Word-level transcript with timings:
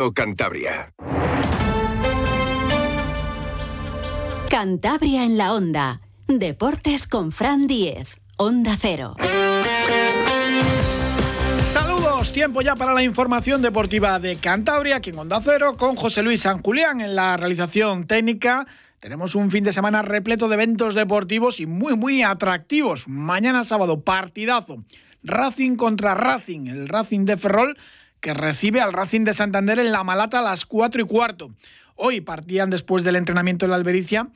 o 0.00 0.12
Cantabria. 0.12 0.92
Cantabria 4.48 5.24
en 5.24 5.36
la 5.36 5.52
onda. 5.52 6.00
Deportes 6.26 7.06
con 7.06 7.32
Fran 7.32 7.66
Diez. 7.66 8.16
Onda 8.38 8.76
Cero. 8.78 9.14
Saludos, 11.62 12.32
tiempo 12.32 12.62
ya 12.62 12.74
para 12.76 12.94
la 12.94 13.02
información 13.02 13.60
deportiva 13.60 14.18
de 14.18 14.36
Cantabria, 14.36 14.96
aquí 14.96 15.10
en 15.10 15.18
Onda 15.18 15.40
Cero, 15.44 15.76
con 15.76 15.96
José 15.96 16.22
Luis 16.22 16.40
San 16.40 16.62
Julián 16.62 17.02
en 17.02 17.14
la 17.14 17.36
realización 17.36 18.06
técnica. 18.06 18.66
Tenemos 19.00 19.34
un 19.34 19.50
fin 19.50 19.64
de 19.64 19.74
semana 19.74 20.00
repleto 20.00 20.48
de 20.48 20.54
eventos 20.54 20.94
deportivos 20.94 21.60
y 21.60 21.66
muy, 21.66 21.94
muy 21.94 22.22
atractivos. 22.22 23.06
Mañana 23.06 23.64
sábado, 23.64 24.00
partidazo. 24.00 24.82
Racing 25.22 25.76
contra 25.76 26.14
Racing, 26.14 26.68
el 26.68 26.88
Racing 26.88 27.26
de 27.26 27.36
Ferrol 27.36 27.76
que 28.20 28.34
recibe 28.34 28.80
al 28.80 28.92
Racing 28.92 29.24
de 29.24 29.34
Santander 29.34 29.78
en 29.78 29.92
La 29.92 30.04
Malata 30.04 30.38
a 30.38 30.42
las 30.42 30.66
4 30.66 31.02
y 31.02 31.06
cuarto. 31.06 31.50
Hoy 31.96 32.20
partían 32.20 32.70
después 32.70 33.04
del 33.04 33.16
entrenamiento 33.16 33.66
en 33.66 33.70
la 33.70 33.76
Albericia 33.76 34.28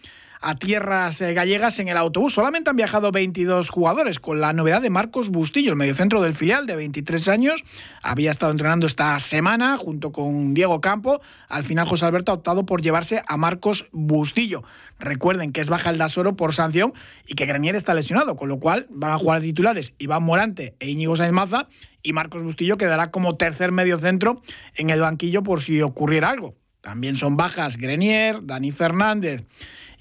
a 0.44 0.56
tierras 0.56 1.22
eh, 1.22 1.32
gallegas 1.32 1.78
en 1.78 1.88
el 1.88 1.96
autobús. 1.96 2.34
Solamente 2.34 2.68
han 2.68 2.76
viajado 2.76 3.10
22 3.10 3.70
jugadores, 3.70 4.20
con 4.20 4.42
la 4.42 4.52
novedad 4.52 4.82
de 4.82 4.90
Marcos 4.90 5.30
Bustillo, 5.30 5.70
el 5.70 5.76
mediocentro 5.76 6.20
del 6.20 6.34
filial 6.34 6.66
de 6.66 6.76
23 6.76 7.28
años. 7.28 7.64
Había 8.02 8.30
estado 8.30 8.52
entrenando 8.52 8.86
esta 8.86 9.18
semana 9.20 9.78
junto 9.78 10.12
con 10.12 10.52
Diego 10.52 10.82
Campo. 10.82 11.22
Al 11.48 11.64
final 11.64 11.88
José 11.88 12.04
Alberto 12.04 12.30
ha 12.30 12.34
optado 12.34 12.66
por 12.66 12.82
llevarse 12.82 13.22
a 13.26 13.38
Marcos 13.38 13.86
Bustillo. 13.90 14.64
Recuerden 14.98 15.50
que 15.50 15.62
es 15.62 15.70
baja 15.70 15.88
el 15.88 15.96
Dasoro 15.96 16.36
por 16.36 16.52
sanción 16.52 16.92
y 17.26 17.36
que 17.36 17.46
Granier 17.46 17.74
está 17.74 17.94
lesionado, 17.94 18.36
con 18.36 18.50
lo 18.50 18.60
cual 18.60 18.86
van 18.90 19.12
a 19.12 19.18
jugar 19.18 19.40
titulares 19.40 19.94
Iván 19.96 20.24
Morante 20.24 20.76
e 20.78 20.90
Íñigo 20.90 21.16
Sainz 21.16 21.32
Maza 21.32 21.68
y 22.02 22.12
Marcos 22.12 22.42
Bustillo 22.42 22.76
quedará 22.76 23.10
como 23.10 23.38
tercer 23.38 23.72
mediocentro 23.72 24.42
en 24.76 24.90
el 24.90 25.00
banquillo 25.00 25.42
por 25.42 25.62
si 25.62 25.80
ocurriera 25.80 26.28
algo. 26.28 26.54
También 26.82 27.16
son 27.16 27.38
bajas 27.38 27.78
Grenier, 27.78 28.44
Dani 28.44 28.72
Fernández 28.72 29.46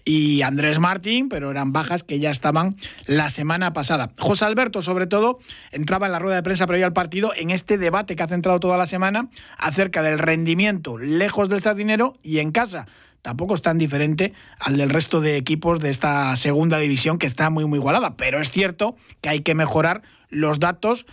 y 0.06 0.42
Andrés 0.42 0.80
Martín, 0.80 1.30
pero 1.30 1.52
eran 1.52 1.72
bajas 1.72 2.04
que 2.04 2.20
ya 2.20 2.32
estaban 2.32 2.76
la 3.08 3.30
semana 3.30 3.74
pasada. 3.74 4.12
José 4.20 4.46
Alberto, 4.46 4.82
sobre 4.82 5.08
todo, 5.08 5.40
entraba 5.72 6.06
en 6.08 6.12
la 6.12 6.20
rueda 6.20 6.38
de 6.38 6.44
prensa 6.44 6.68
previa 6.68 6.86
al 6.86 6.94
partido 6.94 7.34
en 7.36 7.52
este 7.52 7.78
debate 7.78 8.16
que 8.16 8.24
ha 8.24 8.28
centrado 8.28 8.60
toda 8.60 8.78
la 8.78 8.86
semana 8.86 9.30
acerca 9.58 10.04
del 10.04 10.20
rendimiento 10.20 10.98
lejos 10.98 11.50
del 11.50 11.62
dinero 11.76 12.16
y 12.22 12.40
en 12.40 12.52
casa. 12.52 12.88
Tampoco 13.22 13.56
es 13.56 13.62
tan 13.62 13.78
diferente 13.78 14.34
al 14.60 14.76
del 14.76 14.90
resto 14.90 15.22
de 15.22 15.38
equipos 15.38 15.80
de 15.80 15.90
esta 15.90 16.36
segunda 16.36 16.78
división 16.80 17.18
que 17.18 17.26
está 17.26 17.50
muy, 17.50 17.66
muy 17.66 17.80
igualada. 17.80 18.18
Pero 18.18 18.42
es 18.42 18.52
cierto 18.52 18.98
que 19.22 19.30
hay 19.30 19.42
que 19.42 19.56
mejorar 19.56 20.02
los 20.30 20.60
datos 20.60 21.06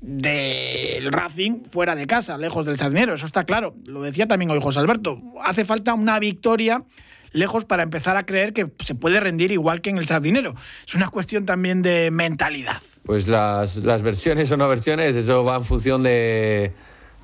del 0.00 1.10
Racing 1.10 1.64
fuera 1.72 1.96
de 1.96 2.06
casa, 2.06 2.38
lejos 2.38 2.66
del 2.66 2.76
Sardinero, 2.76 3.14
eso 3.14 3.26
está 3.26 3.44
claro. 3.44 3.74
Lo 3.84 4.02
decía 4.02 4.28
también 4.28 4.50
hoy 4.50 4.60
José 4.62 4.78
Alberto. 4.78 5.20
Hace 5.42 5.64
falta 5.64 5.94
una 5.94 6.20
victoria 6.20 6.84
lejos 7.32 7.64
para 7.64 7.82
empezar 7.82 8.16
a 8.16 8.24
creer 8.24 8.52
que 8.52 8.70
se 8.84 8.94
puede 8.94 9.20
rendir 9.20 9.52
igual 9.52 9.80
que 9.80 9.90
en 9.90 9.98
el 9.98 10.06
Sardinero. 10.06 10.54
Es 10.86 10.94
una 10.94 11.08
cuestión 11.08 11.46
también 11.46 11.82
de 11.82 12.10
mentalidad. 12.10 12.80
Pues 13.04 13.28
las, 13.28 13.80
versiones 14.02 14.50
o 14.52 14.56
no 14.56 14.68
versiones, 14.68 15.14
eso 15.16 15.44
va 15.44 15.56
en 15.56 15.64
función 15.64 16.02
de, 16.02 16.72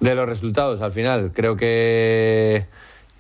los 0.01 0.29
resultados 0.29 0.81
al 0.81 0.93
final. 0.93 1.33
Creo 1.35 1.57
que, 1.57 2.67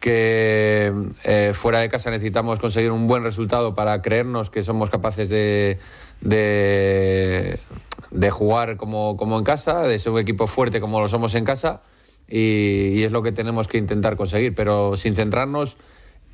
que 0.01 0.93
eh, 1.25 1.53
fuera 1.55 1.81
de 1.81 1.89
casa 1.89 2.11
necesitamos 2.11 2.61
conseguir 2.61 2.93
un 2.93 3.07
buen 3.07 3.25
resultado 3.25 3.75
para 3.75 4.01
creernos 4.03 4.51
que 4.51 4.63
somos 4.63 4.91
capaces 4.91 5.29
de, 5.29 5.79
de 6.21 7.59
de 8.13 8.31
jugar 8.31 8.77
como, 8.77 9.17
como 9.17 9.39
en 9.39 9.45
casa, 9.45 9.83
de 9.83 9.99
ser 9.99 10.13
un 10.13 10.19
equipo 10.19 10.47
fuerte 10.47 10.81
como 10.81 11.01
lo 11.01 11.09
somos 11.09 11.35
en 11.35 11.45
casa 11.45 11.83
y, 12.29 13.03
es 13.03 13.13
lo 13.13 13.23
que 13.23 13.33
tenemos 13.33 13.69
que 13.69 13.79
intentar 13.79 14.17
conseguir, 14.17 14.55
pero 14.55 14.97
sin 14.97 15.15
centrarnos 15.15 15.79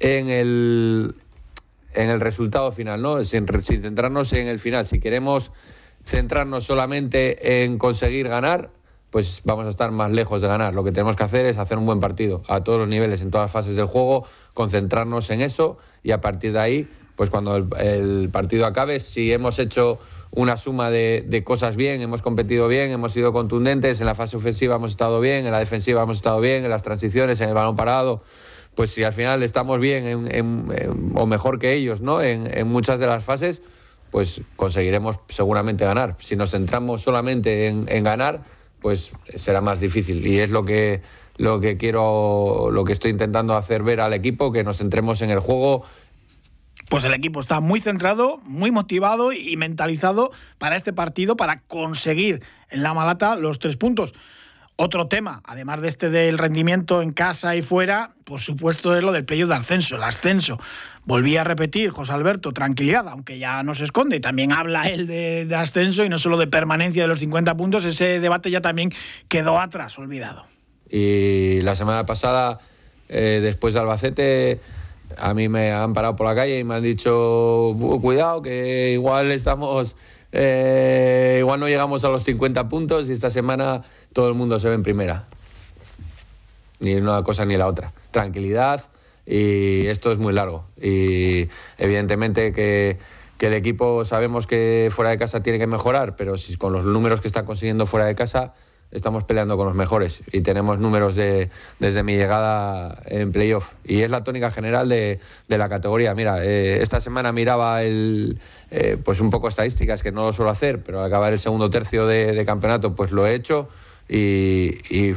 en 0.01 0.29
el, 0.29 1.15
en 1.95 2.11
el 2.11 2.21
resultado 2.21 2.73
final, 2.73 3.03
¿no? 3.03 3.25
Sin, 3.25 3.47
sin 3.63 3.83
centrarnos 3.83 4.33
en 4.33 4.49
el 4.49 4.59
final. 4.59 4.87
Si 4.87 5.01
queremos 5.01 5.53
centrarnos 6.05 6.65
solamente 6.65 7.65
en 7.65 7.79
conseguir 7.79 8.29
ganar, 8.29 8.71
pues 9.11 9.43
vamos 9.45 9.67
a 9.67 9.71
estar 9.71 9.91
más 9.91 10.11
lejos 10.11 10.41
de 10.41 10.49
ganar. 10.49 10.75
Lo 10.75 10.85
que 10.85 10.93
tenemos 10.93 11.17
que 11.17 11.25
hacer 11.25 11.47
es 11.47 11.59
hacer 11.59 11.79
un 11.79 11.87
buen 11.87 12.01
partido 12.01 12.43
a 12.49 12.63
todos 12.63 12.79
los 12.79 12.89
niveles, 12.89 13.23
en 13.23 13.31
todas 13.31 13.45
las 13.45 13.53
fases 13.53 13.77
del 13.77 13.87
juego, 13.87 14.27
concentrarnos 14.55 15.31
en 15.31 15.41
eso 15.41 15.79
y 16.03 16.13
a 16.13 16.21
partir 16.21 16.53
de 16.53 16.61
ahí, 16.61 16.89
pues 17.17 17.31
cuando 17.31 17.57
el, 17.57 17.69
el 17.79 18.29
partido 18.31 18.67
acabe, 18.67 19.01
si 19.01 19.33
hemos 19.33 19.59
hecho 19.59 19.99
una 20.31 20.57
suma 20.57 20.91
de, 20.91 21.43
cosas 21.45 21.77
bien, 21.77 22.01
hemos 22.01 22.23
competido 22.23 22.69
bien, 22.69 22.91
hemos 22.91 23.13
sido 23.13 23.33
contundentes, 23.33 24.01
en 24.01 24.07
la 24.07 24.15
fase 24.15 24.37
ofensiva 24.37 24.77
hemos 24.77 24.91
estado 24.91 25.21
bien, 25.21 25.47
en 25.47 25.53
la 25.53 25.59
defensiva 25.59 26.03
hemos 26.03 26.19
estado 26.19 26.41
bien, 26.41 26.65
en 26.65 26.71
las 26.71 26.83
transiciones, 26.83 27.41
en 27.41 27.49
el 27.49 27.55
balón 27.55 27.77
parado, 27.77 28.23
pues 28.79 28.93
si 28.93 29.03
al 29.03 29.13
final 29.13 29.43
estamos 29.43 29.81
bien 29.81 30.31
o 31.17 31.27
mejor 31.27 31.59
que 31.59 31.73
ellos 31.73 32.01
¿no? 32.01 32.23
En, 32.23 32.69
muchas 32.69 33.01
de 33.01 33.09
las 33.09 33.25
fases, 33.25 33.61
pues 34.13 34.41
conseguiremos 34.55 35.19
seguramente 35.29 35.85
ganar. 35.85 36.15
Si 36.21 36.37
nos 36.37 36.53
centramos 36.53 37.03
solamente 37.03 37.67
en, 37.67 38.05
ganar, 38.05 38.45
pues 38.81 39.11
será 39.35 39.61
más 39.61 39.81
difícil. 39.81 40.25
Y 40.25 40.39
es 40.39 40.51
lo 40.51 40.65
que, 40.65 41.03
lo 41.39 41.59
que 41.59 41.77
quiero, 41.77 42.71
lo 42.71 42.85
que 42.85 42.93
estoy 42.93 43.11
intentando 43.11 43.57
hacer 43.57 43.83
ver 43.83 44.01
al 44.01 44.13
equipo, 44.13 44.53
que 44.53 44.63
nos 44.63 44.79
centremos 44.79 45.23
en 45.23 45.31
el 45.31 45.41
juego, 45.41 45.83
pues 46.89 47.03
el 47.03 47.15
equipo 47.15 47.41
está 47.41 47.59
muy 47.59 47.81
centrado, 47.81 48.39
muy 48.45 48.71
motivado 48.71 49.33
y 49.33 49.57
mentalizado 49.57 50.31
para 50.59 50.77
este 50.77 50.93
partido, 50.93 51.37
para 51.37 51.63
conseguir 51.63 52.45
en 52.71 52.85
la 52.85 52.95
Malata 52.95 53.35
los 53.35 53.59
tres 53.59 53.77
puntos. 53.77 54.15
Otro 54.81 55.09
tema, 55.09 55.43
además 55.45 55.83
de 55.83 55.89
este 55.89 56.09
del 56.09 56.39
rendimiento 56.39 57.03
en 57.03 57.11
casa 57.11 57.57
y 57.57 57.63
fuera, 57.63 58.13
por 58.23 58.39
supuesto 58.39 58.97
es 58.97 59.03
lo 59.03 59.11
del 59.11 59.25
playoff 59.25 59.49
de 59.49 59.57
ascenso, 59.57 59.97
el 59.97 60.05
ascenso. 60.05 60.61
Volví 61.05 61.37
a 61.37 61.43
repetir, 61.43 61.91
José 61.91 62.13
Alberto, 62.13 62.53
tranquilidad, 62.53 63.09
aunque 63.09 63.41
ya 63.41 63.65
no 63.65 63.75
se 63.75 63.83
esconde, 63.83 64.21
también 64.21 64.53
habla 64.53 64.89
él 64.89 65.09
de, 65.09 65.53
ascenso 65.57 66.05
y 66.05 66.09
no 66.09 66.17
solo 66.21 66.39
de 66.39 66.47
permanencia 66.47 67.03
de 67.03 67.09
los 67.09 67.19
50 67.19 67.57
puntos, 67.57 67.85
ese 67.85 68.21
debate 68.21 68.53
ya 68.53 68.61
también 68.61 68.93
quedó 69.27 69.59
atrás, 69.59 69.99
olvidado. 69.99 70.45
Y 70.89 71.61
la 71.63 71.75
semana 71.75 72.07
pasada, 72.07 72.61
eh, 73.09 73.41
después 73.43 73.75
de 73.75 73.81
Albacete, 73.81 74.61
a 75.17 75.35
mí 75.35 75.49
me 75.49 75.73
han 75.73 75.93
parado 75.93 76.15
por 76.15 76.29
la 76.29 76.37
calle 76.37 76.57
y 76.57 76.63
me 76.63 76.77
han 76.77 76.85
dicho, 76.85 77.75
cuidado, 78.01 78.43
que 78.43 78.93
igual 78.93 79.33
estamos, 79.33 79.97
eh, 80.31 81.39
igual 81.41 81.59
no 81.59 81.67
llegamos 81.67 82.05
a 82.05 82.11
los 82.11 82.23
50 82.23 82.69
puntos 82.69 83.09
y 83.09 83.13
esta 83.13 83.31
semana 83.31 83.83
todo 84.13 84.29
el 84.29 84.35
mundo 84.35 84.59
se 84.59 84.69
ve 84.69 84.75
en 84.75 84.83
primera. 84.83 85.27
Ni 86.81 86.95
una 86.95 87.23
cosa 87.23 87.45
ni 87.45 87.57
la 87.57 87.67
otra. 87.67 87.93
Tranquilidad 88.11 88.89
y 89.29 89.87
esto 89.87 90.11
es 90.11 90.19
muy 90.19 90.33
largo. 90.33 90.65
Y 90.81 91.49
evidentemente 91.77 92.53
que, 92.53 92.99
el 93.41 93.55
equipo 93.55 94.05
sabemos 94.05 94.47
que 94.47 94.89
fuera 94.91 95.11
de 95.11 95.19
casa 95.19 95.43
tiene 95.43 95.59
que 95.59 95.67
mejorar, 95.67 96.17
pero 96.17 96.37
si 96.39 96.57
con 96.57 96.73
los 96.73 96.85
números 96.85 97.21
que 97.21 97.29
está 97.29 97.45
consiguiendo 97.45 97.87
fuera 97.87 98.07
de 98.07 98.17
casa 98.17 98.55
estamos 98.91 99.25
peleando 99.25 99.59
con 99.59 99.67
los 99.67 99.77
mejores 99.77 100.23
y 100.33 100.41
tenemos 100.41 100.79
números 100.79 101.15
de, 101.15 101.51
desde 101.79 102.03
mi 102.03 102.17
llegada 102.17 103.03
en 103.05 103.31
playoff. 103.31 103.75
Y 103.85 104.01
es 104.01 104.11
la 104.11 104.25
tónica 104.25 104.51
general 104.51 104.89
de, 104.89 105.21
la 105.47 105.69
categoría. 105.69 106.15
Mira, 106.15 106.43
eh, 106.43 106.83
esta 106.83 107.01
semana 107.01 107.33
miraba 107.33 107.83
el, 107.83 108.41
eh, 108.71 108.97
pues 109.05 109.21
un 109.21 109.29
poco 109.29 109.49
estadísticas, 109.49 110.03
que 110.03 110.11
no 110.11 110.27
lo 110.27 110.33
suelo 110.33 110.51
hacer, 110.51 110.83
pero 110.83 111.01
al 111.01 111.07
acabar 111.07 111.35
el 111.35 111.39
segundo 111.39 111.69
tercio 111.69 112.07
de, 112.07 112.43
campeonato, 112.47 112.95
pues 112.95 113.13
lo 113.13 113.27
he 113.27 113.35
hecho 113.35 113.69
y, 114.09 114.79
eh, 114.91 115.17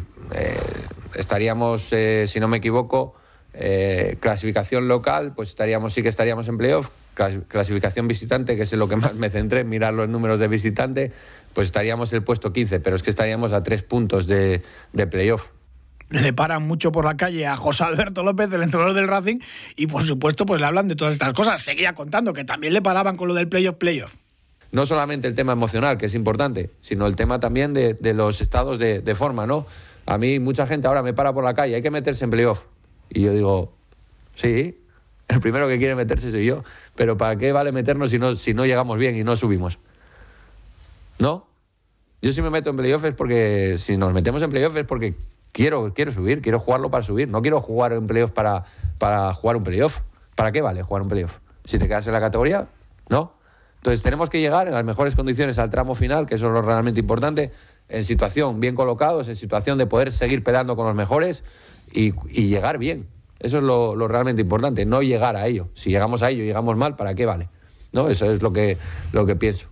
estaríamos, 1.16 1.92
si 2.26 2.40
no 2.40 2.48
me 2.48 2.58
equivoco, 2.58 3.16
clasificación 4.20 4.88
local, 4.88 5.34
pues 5.36 5.50
estaríamos, 5.50 5.94
sí 5.94 6.04
que 6.04 6.10
estaríamos 6.10 6.48
en 6.48 6.58
playoff. 6.58 6.90
Clasificación 7.50 8.08
visitante, 8.08 8.56
que 8.56 8.64
es 8.64 8.74
en 8.74 8.80
lo 8.80 8.88
que 8.88 8.96
más 8.96 9.16
me 9.16 9.30
centré, 9.30 9.64
mirar 9.64 9.94
los 9.94 10.08
números 10.08 10.40
de 10.40 10.48
visitante, 10.48 11.12
pues 11.54 11.66
estaríamos 11.66 12.14
el 12.14 12.24
puesto 12.24 12.54
15, 12.54 12.80
pero 12.80 12.96
es 12.96 13.04
que 13.04 13.10
estaríamos 13.10 13.52
a 13.52 13.64
tres 13.64 13.84
puntos 13.84 14.28
de, 14.28 14.62
de 14.94 15.08
playoff 15.08 15.50
le 16.12 16.34
paran 16.34 16.68
mucho 16.68 16.92
por 16.92 17.06
la 17.06 17.18
calle 17.18 17.48
a 17.48 17.56
José 17.56 17.84
Alberto 17.84 18.24
López, 18.24 18.52
el 18.52 18.62
entrenador 18.62 18.94
del 18.94 19.08
Racing, 19.08 19.40
y 19.76 19.88
por 19.88 20.04
supuesto, 20.04 20.46
pues 20.46 20.60
le 20.60 20.68
hablan 20.68 20.88
de 20.88 20.96
todas 20.96 21.14
estas 21.14 21.34
cosas. 21.34 21.62
Seguía 21.62 21.94
contando 21.94 22.34
que 22.34 22.44
también 22.44 22.74
le 22.74 22.82
paraban 22.82 23.18
con 23.18 23.28
lo 23.28 23.34
del 23.34 23.48
playoff, 23.48 23.76
playoff. 23.78 24.14
No 24.72 24.86
solamente 24.86 25.28
el 25.28 25.36
tema 25.36 25.52
emocional, 25.52 25.98
que 25.98 26.06
es 26.06 26.16
importante, 26.16 26.70
sino 26.82 27.08
el 27.08 27.16
tema 27.16 27.40
también 27.40 27.74
de, 27.74 28.14
los 28.14 28.42
estados 28.42 28.80
de, 28.80 29.02
de, 29.02 29.16
forma, 29.16 29.46
¿no? 29.46 29.66
A 30.06 30.18
mí 30.18 30.40
mucha 30.40 30.66
gente 30.66 30.88
ahora 30.88 31.04
me 31.04 31.14
para 31.14 31.34
por 31.34 31.44
la 31.44 31.54
calle, 31.54 31.76
hay 31.76 31.82
que 31.82 31.92
meterse 31.92 32.24
en 32.24 32.32
playoff. 32.32 32.64
Y 33.10 33.22
yo 33.22 33.34
digo, 33.34 33.74
sí, 34.36 34.82
el 35.28 35.40
primero 35.40 35.68
que 35.68 35.78
quiere 35.78 35.96
meterse 35.96 36.32
soy 36.32 36.46
yo, 36.46 36.64
pero 36.96 37.18
¿para 37.18 37.36
qué 37.36 37.52
vale 37.52 37.72
meternos 37.72 38.12
si 38.12 38.20
no, 38.20 38.36
si 38.36 38.54
no 38.54 38.66
llegamos 38.66 38.98
bien 38.98 39.18
y 39.18 39.24
no 39.24 39.36
subimos? 39.36 39.80
¿No? 41.20 41.48
Yo 42.22 42.32
si 42.34 42.42
me 42.42 42.50
meto 42.50 42.70
en 42.70 42.78
playoffs 42.78 43.06
es 43.06 43.14
porque, 43.16 43.76
si 43.78 43.98
nos 43.98 44.14
metemos 44.14 44.42
en 44.44 44.50
playoffs 44.50 44.76
es 44.76 44.86
porque 44.86 45.16
quiero, 45.52 45.94
quiero 45.94 46.12
subir, 46.12 46.42
quiero 46.42 46.60
jugarlo 46.60 46.92
para 46.92 47.04
subir. 47.04 47.28
No 47.28 47.42
quiero 47.42 47.62
jugar 47.62 47.94
en 47.94 48.08
playoffs 48.08 48.34
para, 48.34 48.66
para 48.98 49.34
jugar 49.34 49.58
un 49.58 49.64
playoff. 49.64 50.00
¿Para 50.36 50.52
qué 50.52 50.62
vale 50.62 50.84
jugar 50.84 51.02
un 51.04 51.10
playoff? 51.10 51.40
Si 51.66 51.80
te 51.80 51.88
quedas 51.88 52.06
en 52.08 52.14
la 52.14 52.20
categoría, 52.20 52.68
no. 53.10 53.34
Entonces 53.82 54.04
tenemos 54.04 54.30
que 54.30 54.40
llegar 54.40 54.68
en 54.68 54.76
las 54.76 54.86
mejores 54.86 55.16
condiciones 55.16 55.58
al 55.58 55.72
tramo 55.72 55.96
final, 55.96 56.28
que 56.28 56.36
eso 56.36 56.46
es 56.46 56.54
lo 56.54 56.62
realmente 56.62 57.00
importante. 57.00 57.52
en 57.90 58.04
situación, 58.04 58.60
bien 58.60 58.76
colocados, 58.76 59.28
en 59.28 59.36
situación 59.36 59.80
de 59.80 59.88
poder 59.88 60.14
seguir 60.14 60.44
peleando 60.44 60.76
con 60.76 60.86
los 60.86 60.94
mejores 60.94 61.44
y, 61.92 62.14
llegar 62.30 62.78
bien. 62.78 63.08
Eso 63.40 63.58
es 63.58 63.64
lo, 63.64 64.08
realmente 64.08 64.44
importante, 64.44 64.86
no 64.86 65.02
llegar 65.02 65.36
a 65.36 65.48
ello. 65.48 65.70
Si 65.74 65.90
llegamos 65.90 66.22
a 66.22 66.30
ello, 66.30 66.44
llegamos 66.44 66.78
mal, 66.78 66.96
¿para 66.96 67.16
qué 67.16 67.26
vale? 67.26 67.50
¿No? 67.92 68.08
Eso 68.08 68.32
es 68.32 68.44
lo 68.44 68.54
que, 68.54 68.78
lo 69.14 69.26
que 69.26 69.36
pienso. 69.36 69.68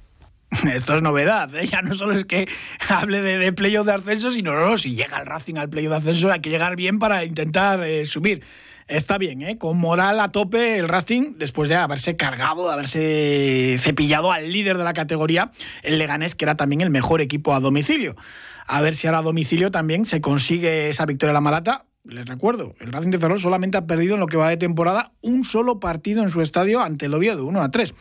Esto 0.74 0.96
es 0.96 1.04
novedad, 1.04 1.54
¿eh? 1.54 1.68
ya 1.68 1.84
no 1.84 1.94
solo 1.94 2.18
es 2.18 2.26
que 2.26 2.48
hable 2.90 3.22
de, 3.22 3.38
de 3.38 3.52
de 3.52 3.92
ascenso, 3.94 4.32
sino 4.32 4.56
no, 4.56 4.76
si 4.80 4.96
llega 4.96 5.20
el 5.20 5.28
Racing 5.28 5.58
al 5.58 5.70
playoff 5.70 5.92
de 5.92 5.98
ascenso 5.98 6.32
hay 6.32 6.40
que 6.40 6.50
llegar 6.50 6.76
bien 6.76 6.98
para 6.98 7.24
intentar 7.24 7.84
eh, 7.84 8.08
subir. 8.08 8.44
Está 8.90 9.20
bien, 9.20 9.44
¿eh? 9.44 9.60
con 9.60 9.78
moral 9.78 10.20
a 10.20 10.32
tope 10.32 10.80
el 10.80 10.90
Racing, 10.90 11.36
después 11.38 11.70
de 11.70 11.76
haberse 11.76 12.16
cargado, 12.16 12.66
de 12.66 12.74
haberse 12.74 13.78
cepillado 13.80 14.32
al 14.32 14.52
líder 14.52 14.80
de 14.80 14.84
la 14.84 14.94
categoría, 14.94 15.52
el 15.84 16.00
Leganés, 16.00 16.34
que 16.34 16.46
era 16.46 16.56
también 16.56 16.82
el 16.82 16.90
mejor 16.90 17.22
equipo 17.22 17.54
a 17.54 17.60
domicilio. 17.60 18.16
A 18.66 18.82
ver 18.82 18.96
si 18.96 19.06
ahora 19.06 19.20
a 19.20 19.22
domicilio 19.22 19.70
también 19.70 20.08
se 20.08 20.22
consigue 20.22 20.90
esa 20.90 21.06
victoria 21.06 21.30
en 21.30 21.36
la 21.36 21.42
Malata 21.42 21.86
les 22.06 22.26
recuerdo, 22.26 22.76
el 22.80 22.92
Racing 22.92 23.12
de 23.12 23.20
Ferrol 23.20 23.40
solamente 23.40 23.78
ha 23.78 23.86
perdido 23.86 24.16
en 24.16 24.22
lo 24.22 24.28
que 24.28 24.38
va 24.38 24.50
de 24.50 24.58
temporada 24.58 25.12
un 25.22 25.44
solo 25.44 25.80
partido 25.80 26.24
en 26.24 26.30
su 26.30 26.42
estadio 26.42 26.82
ante 26.82 27.08
el 27.08 27.14
Oviedo, 27.14 27.46
1 27.46 27.62
a 27.62 27.72
3. 27.72 27.94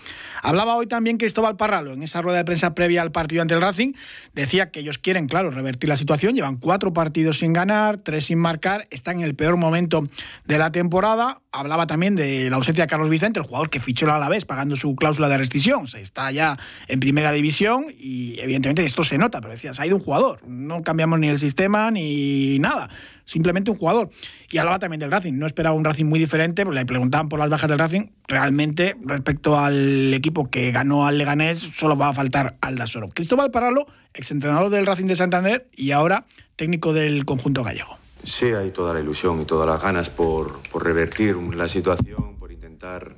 Hablaba 0.42 0.76
hoy 0.76 0.86
también 0.86 1.18
Cristóbal 1.18 1.56
Parralo 1.56 1.92
en 1.92 2.02
esa 2.02 2.22
rueda 2.22 2.38
de 2.38 2.44
prensa 2.44 2.74
previa 2.74 3.02
al 3.02 3.10
partido 3.10 3.42
ante 3.42 3.54
el 3.54 3.60
Racing. 3.60 3.92
Decía 4.34 4.70
que 4.70 4.80
ellos 4.80 4.98
quieren, 4.98 5.26
claro, 5.26 5.50
revertir 5.50 5.88
la 5.88 5.96
situación. 5.96 6.34
Llevan 6.34 6.56
cuatro 6.56 6.92
partidos 6.92 7.38
sin 7.38 7.52
ganar, 7.52 7.98
tres 7.98 8.26
sin 8.26 8.38
marcar, 8.38 8.84
están 8.90 9.18
en 9.18 9.24
el 9.24 9.34
peor 9.34 9.56
momento 9.56 10.06
de 10.46 10.58
la 10.58 10.70
temporada. 10.70 11.40
Hablaba 11.50 11.86
también 11.86 12.14
de 12.14 12.50
la 12.50 12.56
ausencia 12.56 12.84
de 12.84 12.88
Carlos 12.88 13.10
Vicente, 13.10 13.40
el 13.40 13.46
jugador 13.46 13.68
que 13.68 13.80
fichó 13.80 14.06
el 14.06 14.12
Alavés 14.12 14.44
pagando 14.44 14.76
su 14.76 14.94
cláusula 14.94 15.28
de 15.28 15.38
rescisión. 15.38 15.88
Se 15.88 16.00
está 16.00 16.30
ya 16.30 16.56
en 16.86 17.00
primera 17.00 17.32
división 17.32 17.86
y 17.98 18.38
evidentemente 18.38 18.84
esto 18.84 19.02
se 19.02 19.18
nota, 19.18 19.40
pero 19.40 19.52
decía, 19.52 19.74
se 19.74 19.82
ha 19.82 19.86
ido 19.86 19.96
un 19.96 20.02
jugador. 20.02 20.46
No 20.46 20.82
cambiamos 20.82 21.18
ni 21.18 21.28
el 21.28 21.38
sistema 21.38 21.90
ni 21.90 22.58
nada 22.60 22.88
simplemente 23.28 23.70
un 23.70 23.76
jugador. 23.76 24.10
Y 24.50 24.58
hablaba 24.58 24.78
también 24.78 25.00
del 25.00 25.10
Racing, 25.10 25.34
no 25.34 25.46
esperaba 25.46 25.76
un 25.76 25.84
Racing 25.84 26.06
muy 26.06 26.18
diferente, 26.18 26.64
le 26.64 26.86
preguntaban 26.86 27.28
por 27.28 27.38
las 27.38 27.50
bajas 27.50 27.68
del 27.68 27.78
Racing, 27.78 28.06
realmente 28.26 28.96
respecto 29.04 29.58
al 29.58 30.12
equipo 30.14 30.50
que 30.50 30.72
ganó 30.72 31.06
al 31.06 31.18
Leganés 31.18 31.60
solo 31.76 31.96
va 31.96 32.08
a 32.08 32.14
faltar 32.14 32.56
Aldasoro. 32.60 33.10
Cristóbal 33.10 33.50
Paralo, 33.50 33.86
exentrenador 34.14 34.70
del 34.70 34.86
Racing 34.86 35.06
de 35.06 35.16
Santander 35.16 35.68
y 35.76 35.90
ahora 35.92 36.24
técnico 36.56 36.92
del 36.92 37.24
conjunto 37.24 37.62
gallego. 37.62 37.98
Sí, 38.24 38.46
hay 38.46 38.70
toda 38.70 38.94
la 38.94 39.00
ilusión 39.00 39.40
y 39.40 39.44
todas 39.44 39.68
las 39.68 39.82
ganas 39.82 40.10
por, 40.10 40.60
por 40.72 40.84
revertir 40.84 41.36
la 41.36 41.68
situación, 41.68 42.36
por 42.38 42.50
intentar 42.50 43.14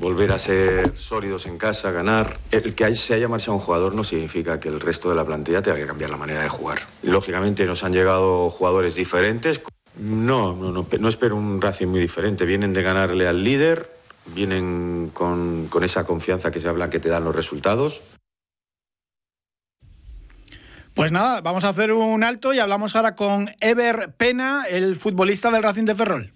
volver 0.00 0.32
a 0.32 0.38
ser 0.38 0.96
sólidos 0.96 1.46
en 1.46 1.58
casa, 1.58 1.90
ganar. 1.90 2.38
El 2.50 2.74
que 2.74 2.94
se 2.94 3.14
haya 3.14 3.28
marchado 3.28 3.52
un 3.52 3.60
jugador 3.60 3.94
no 3.94 4.02
significa 4.02 4.58
que 4.58 4.68
el 4.68 4.80
resto 4.80 5.10
de 5.10 5.14
la 5.14 5.24
plantilla 5.24 5.60
tenga 5.60 5.76
que 5.76 5.86
cambiar 5.86 6.10
la 6.10 6.16
manera 6.16 6.42
de 6.42 6.48
jugar. 6.48 6.78
Lógicamente 7.02 7.66
nos 7.66 7.84
han 7.84 7.92
llegado 7.92 8.48
jugadores 8.48 8.94
diferentes. 8.94 9.60
No, 9.98 10.56
no, 10.56 10.72
no, 10.72 10.86
no 10.98 11.08
espero 11.08 11.36
un 11.36 11.60
Racing 11.60 11.88
muy 11.88 12.00
diferente. 12.00 12.46
Vienen 12.46 12.72
de 12.72 12.82
ganarle 12.82 13.28
al 13.28 13.44
líder, 13.44 13.90
vienen 14.34 15.10
con, 15.12 15.68
esa 15.82 16.04
confianza 16.04 16.50
que 16.50 16.60
se 16.60 16.68
habla 16.68 16.88
que 16.88 16.98
te 16.98 17.10
dan 17.10 17.24
los 17.24 17.36
resultados. 17.36 18.02
Pues 20.94 21.12
nada, 21.12 21.40
vamos 21.42 21.64
a 21.64 21.68
hacer 21.68 21.92
un 21.92 22.24
alto 22.24 22.52
y 22.54 22.58
hablamos 22.58 22.96
ahora 22.96 23.14
con 23.14 23.50
Ever 23.60 24.14
Pena, 24.16 24.64
el 24.68 24.96
futbolista 24.96 25.50
del 25.50 25.62
Racing 25.62 25.84
de 25.84 25.94
Ferrol. 25.94 26.32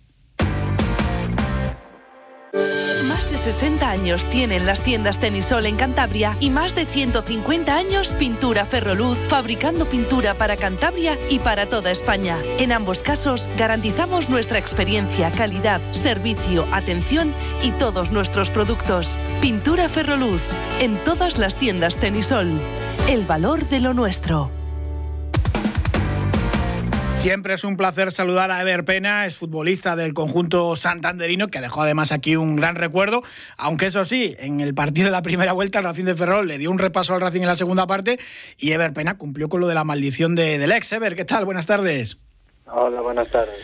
60 3.45 3.91
años 3.91 4.25
tienen 4.31 4.65
las 4.65 4.81
tiendas 4.81 5.19
Tenisol 5.19 5.67
en 5.67 5.77
Cantabria 5.77 6.35
y 6.41 6.49
más 6.49 6.75
de 6.75 6.87
150 6.87 7.77
años 7.77 8.15
Pintura 8.15 8.65
Ferroluz, 8.65 9.19
fabricando 9.29 9.85
pintura 9.85 10.33
para 10.33 10.57
Cantabria 10.57 11.19
y 11.29 11.41
para 11.41 11.69
toda 11.69 11.91
España. 11.91 12.39
En 12.59 12.73
ambos 12.73 13.03
casos 13.03 13.47
garantizamos 13.59 14.31
nuestra 14.31 14.59
experiencia, 14.59 15.31
calidad, 15.31 15.83
servicio, 15.93 16.67
atención 16.73 17.35
y 17.63 17.73
todos 17.73 18.13
nuestros 18.13 18.49
productos. 18.49 19.15
Pintura 19.43 19.91
Ferroluz, 19.91 20.41
en 20.81 20.97
todas 21.05 21.37
las 21.37 21.55
tiendas 21.55 21.97
Tenisol. 21.97 22.59
El 23.11 23.27
valor 23.27 23.69
de 23.69 23.81
lo 23.81 23.93
nuestro. 23.93 24.64
Siempre 27.25 27.55
es 27.55 27.65
un 27.65 27.79
placer 27.79 28.13
saludar 28.13 28.51
a 28.51 28.61
Ever 28.61 28.85
Pena, 28.85 29.25
es 29.25 29.37
futbolista 29.37 29.97
del 29.97 30.13
conjunto 30.13 30.77
santanderino, 30.77 31.49
que 31.49 31.63
dejó 31.63 31.81
además 31.81 32.13
aquí 32.13 32.37
un 32.37 32.55
gran 32.55 32.75
recuerdo, 32.75 33.23
aunque 33.57 33.87
eso 33.87 34.05
sí, 34.05 34.37
en 34.39 34.61
el 34.61 34.75
partido 34.75 35.07
de 35.07 35.13
la 35.13 35.23
primera 35.23 35.55
vuelta 35.55 35.79
el 35.79 35.87
Racing 35.87 36.05
de 36.05 36.17
Ferrol 36.17 36.47
le 36.47 36.59
dio 36.59 36.71
un 36.71 36.79
repaso 36.79 37.15
al 37.15 37.23
Racing 37.23 37.41
en 37.41 37.47
la 37.47 37.55
segunda 37.55 37.87
parte 37.87 38.21
y 38.59 38.73
Ever 38.73 38.93
Pena 38.93 39.17
cumplió 39.17 39.49
con 39.49 39.63
lo 39.63 39.69
de 39.69 39.75
la 39.75 39.85
maldición 39.85 40.35
de, 40.35 40.59
del 40.59 40.71
ex. 40.71 40.93
Ever, 40.93 41.17
¿qué 41.17 41.25
tal? 41.25 41.47
Buenas 41.47 41.65
tardes. 41.65 42.19
Hola, 42.67 43.01
buenas 43.01 43.31
tardes. 43.31 43.55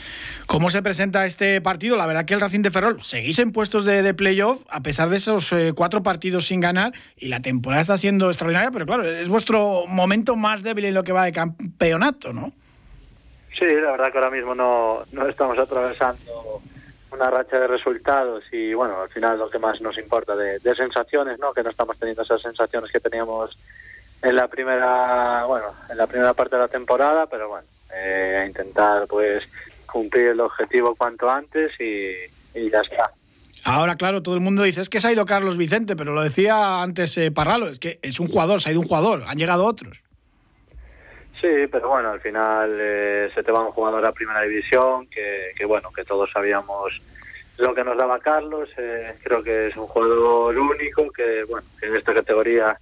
¿Cómo 0.47 0.71
se 0.71 0.83
presenta 0.83 1.27
este 1.27 1.61
partido? 1.61 1.97
La 1.97 2.07
verdad 2.07 2.25
que 2.25 2.33
el 2.33 2.41
Racing 2.41 2.62
de 2.62 2.71
Ferrol 2.71 3.03
seguís 3.03 3.39
en 3.41 3.53
puestos 3.53 3.85
de, 3.85 4.03
de 4.03 4.15
playoff 4.15 4.62
a 4.71 4.81
pesar 4.81 5.11
de 5.11 5.19
esos 5.19 5.53
eh, 5.53 5.75
cuatro 5.77 6.03
partidos 6.03 6.47
sin 6.47 6.61
ganar 6.61 6.95
y 7.15 7.29
la 7.29 7.41
temporada 7.43 7.83
está 7.83 7.99
siendo 7.99 8.31
extraordinaria, 8.31 8.71
pero 8.71 8.87
claro, 8.87 9.07
es 9.07 9.29
vuestro 9.29 9.87
momento 9.87 10.35
más 10.35 10.62
débil 10.62 10.87
en 10.87 10.95
lo 10.95 11.05
que 11.05 11.12
va 11.12 11.27
de 11.27 11.33
campeonato, 11.33 12.33
¿no? 12.33 12.55
Sí, 13.61 13.67
la 13.67 13.91
verdad 13.91 14.11
que 14.11 14.17
ahora 14.17 14.31
mismo 14.31 14.55
no, 14.55 15.05
no 15.12 15.29
estamos 15.29 15.59
atravesando 15.59 16.62
una 17.12 17.29
racha 17.29 17.61
de 17.61 17.67
resultados 17.67 18.43
y 18.51 18.73
bueno, 18.73 19.03
al 19.03 19.11
final 19.11 19.39
lo 19.39 19.51
que 19.51 19.59
más 19.59 19.83
nos 19.83 19.99
importa 19.99 20.35
de, 20.35 20.59
sensaciones, 20.75 21.39
¿no? 21.39 21.53
Que 21.53 21.62
no 21.62 21.69
estamos 21.69 21.99
teniendo 21.99 22.23
esas 22.23 22.41
sensaciones 22.41 22.91
que 22.91 23.01
teníamos 23.01 23.59
en 24.23 24.35
la 24.35 24.49
primera, 24.49 25.45
bueno, 25.45 25.67
en 25.91 25.99
la 25.99 26.07
primera 26.07 26.33
parte 26.33 26.57
de 26.57 26.62
la 26.62 26.69
temporada, 26.69 27.27
pero 27.27 27.51
bueno, 27.51 27.67
eh, 27.95 28.47
intentar 28.49 29.07
pues 29.07 29.45
cumplir 29.85 30.29
el 30.29 30.41
objetivo 30.41 30.95
cuanto 30.95 31.31
antes 31.31 31.73
y, 31.79 32.71
ya 32.71 32.81
está. 32.81 33.11
Ahora, 33.67 33.97
claro, 33.97 34.23
todo 34.23 34.37
el 34.37 34.41
mundo 34.41 34.62
dice, 34.62 34.81
es 34.81 34.89
que 34.89 35.03
se 35.03 35.09
ha 35.09 35.12
ido 35.12 35.27
Carlos 35.27 35.59
Vicente, 35.59 35.97
pero 35.97 36.15
lo 36.15 36.23
decía 36.23 36.81
antes 36.81 37.19
eh, 37.19 37.31
Parralo, 37.31 37.69
es 37.69 37.79
que 37.79 37.99
es 38.01 38.21
un 38.21 38.29
jugador, 38.29 38.62
se 38.62 38.71
ha 38.71 38.73
ido 38.73 38.81
un 38.81 38.89
jugador, 38.89 39.23
han 39.27 39.37
llegado 39.37 39.67
otros. 39.67 40.01
Sí, 41.41 41.67
pero 41.71 41.89
bueno, 41.89 42.11
al 42.11 42.21
final 42.21 42.77
eh, 42.79 43.31
se 43.35 43.43
te 43.43 43.51
va 43.51 43.65
un 43.65 43.73
jugador 43.73 44.05
a 44.05 44.13
primera 44.13 44.43
división, 44.43 45.07
que, 45.07 45.53
que, 45.57 45.65
bueno, 45.65 45.91
que 45.91 46.05
todos 46.05 46.31
sabíamos 46.31 47.01
lo 47.57 47.75
que 47.75 47.85
nos 47.85 47.97
daba 47.97 48.19
Carlos. 48.19 48.69
Eh, 48.77 49.15
creo 49.23 49.43
que 49.43 49.69
es 49.69 49.77
un 49.77 49.87
jugador 49.87 50.59
único, 50.59 51.11
que 51.11 51.45
bueno, 51.45 51.67
en 51.81 51.97
esta 51.97 52.13
categoría 52.13 52.79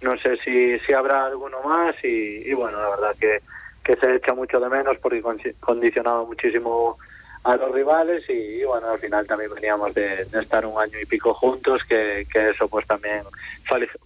no 0.00 0.16
sé 0.18 0.38
si, 0.38 0.78
si 0.80 0.92
habrá 0.92 1.26
alguno 1.26 1.62
más 1.62 1.94
y, 2.02 2.52
bueno, 2.54 2.80
la 2.80 2.88
verdad 2.88 3.14
que, 3.20 3.40
que 3.84 3.96
se 3.96 4.16
echa 4.16 4.34
mucho 4.34 4.58
de 4.58 4.68
menos 4.68 4.96
porque 4.98 5.22
condicionaba 5.60 6.24
muchísimo 6.24 6.96
a 7.44 7.56
los 7.56 7.70
rivales 7.72 8.24
y, 8.28 8.64
bueno, 8.64 8.90
al 8.90 8.98
final 8.98 9.26
también 9.26 9.54
veníamos 9.54 9.94
de, 9.94 10.24
de, 10.24 10.40
estar 10.40 10.64
un 10.64 10.80
año 10.80 10.98
y 11.00 11.06
pico 11.06 11.34
juntos, 11.34 11.82
que, 11.88 12.26
que 12.32 12.50
eso 12.50 12.66
pues 12.68 12.86
también 12.86 13.22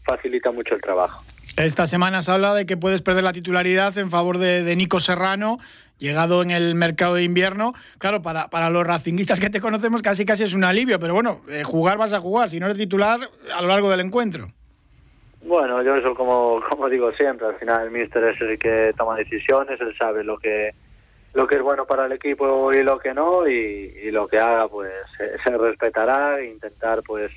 facilita 0.04 0.50
mucho 0.50 0.74
el 0.74 0.80
trabajo. 0.80 1.22
Esta 1.56 1.86
semana 1.86 2.20
se 2.22 2.32
habla 2.32 2.52
de 2.52 2.66
que 2.66 2.76
puedes 2.76 3.00
perder 3.00 3.22
la 3.22 3.32
titularidad 3.32 3.96
en 3.98 4.10
favor 4.10 4.38
de, 4.38 4.74
Nico 4.74 4.98
Serrano, 4.98 5.58
llegado 5.98 6.42
en 6.42 6.50
el 6.50 6.74
mercado 6.74 7.14
de 7.14 7.22
invierno. 7.22 7.74
Claro, 7.98 8.22
para, 8.22 8.48
para 8.48 8.70
los 8.70 8.84
racinguistas 8.84 9.38
que 9.38 9.50
te 9.50 9.60
conocemos 9.60 10.02
casi 10.02 10.24
casi 10.24 10.42
es 10.42 10.54
un 10.54 10.64
alivio, 10.64 10.98
pero 10.98 11.14
bueno, 11.14 11.42
eh, 11.48 11.62
jugar 11.62 11.96
vas 11.96 12.12
a 12.12 12.18
jugar, 12.18 12.48
si 12.48 12.58
no 12.58 12.66
eres 12.66 12.78
titular 12.78 13.20
a 13.54 13.62
lo 13.62 13.68
largo 13.68 13.88
del 13.88 14.00
encuentro. 14.00 14.48
Bueno, 15.42 15.80
yo 15.84 15.94
eso 15.94 16.12
como, 16.16 16.60
como 16.68 16.88
digo 16.88 17.12
siempre, 17.12 17.46
al 17.46 17.54
final 17.54 17.84
el 17.84 17.90
míster 17.92 18.24
es 18.24 18.40
el 18.40 18.58
que 18.58 18.92
toma 18.96 19.16
decisiones, 19.16 19.80
él 19.80 19.94
sabe 19.96 20.24
lo 20.24 20.38
que 20.38 20.74
lo 21.34 21.46
que 21.46 21.56
es 21.56 21.62
bueno 21.62 21.84
para 21.84 22.06
el 22.06 22.12
equipo 22.12 22.72
y 22.72 22.82
lo 22.82 22.98
que 22.98 23.12
no, 23.12 23.46
y, 23.46 24.10
lo 24.12 24.28
que 24.28 24.38
haga 24.38 24.68
pues 24.68 24.92
se, 25.18 25.36
se 25.38 25.58
respetará 25.58 26.38
e 26.38 26.46
intentar 26.46 27.02
pues 27.04 27.32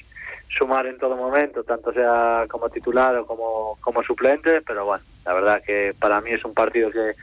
sumar 0.50 0.86
en 0.88 0.98
todo 0.98 1.16
momento, 1.16 1.64
tanto 1.64 1.92
sea 1.94 2.46
como 2.50 2.70
titular 2.70 3.16
o 3.18 3.26
como, 3.26 3.78
como 3.82 4.04
suplente, 4.04 4.62
pero 4.62 4.86
bueno, 4.86 5.04
la 5.26 5.34
verdad 5.34 5.62
que 5.64 5.94
para 6.00 6.22
mí 6.22 6.32
es 6.32 6.44
un 6.46 6.54
partido 6.54 6.90
que, 6.92 7.14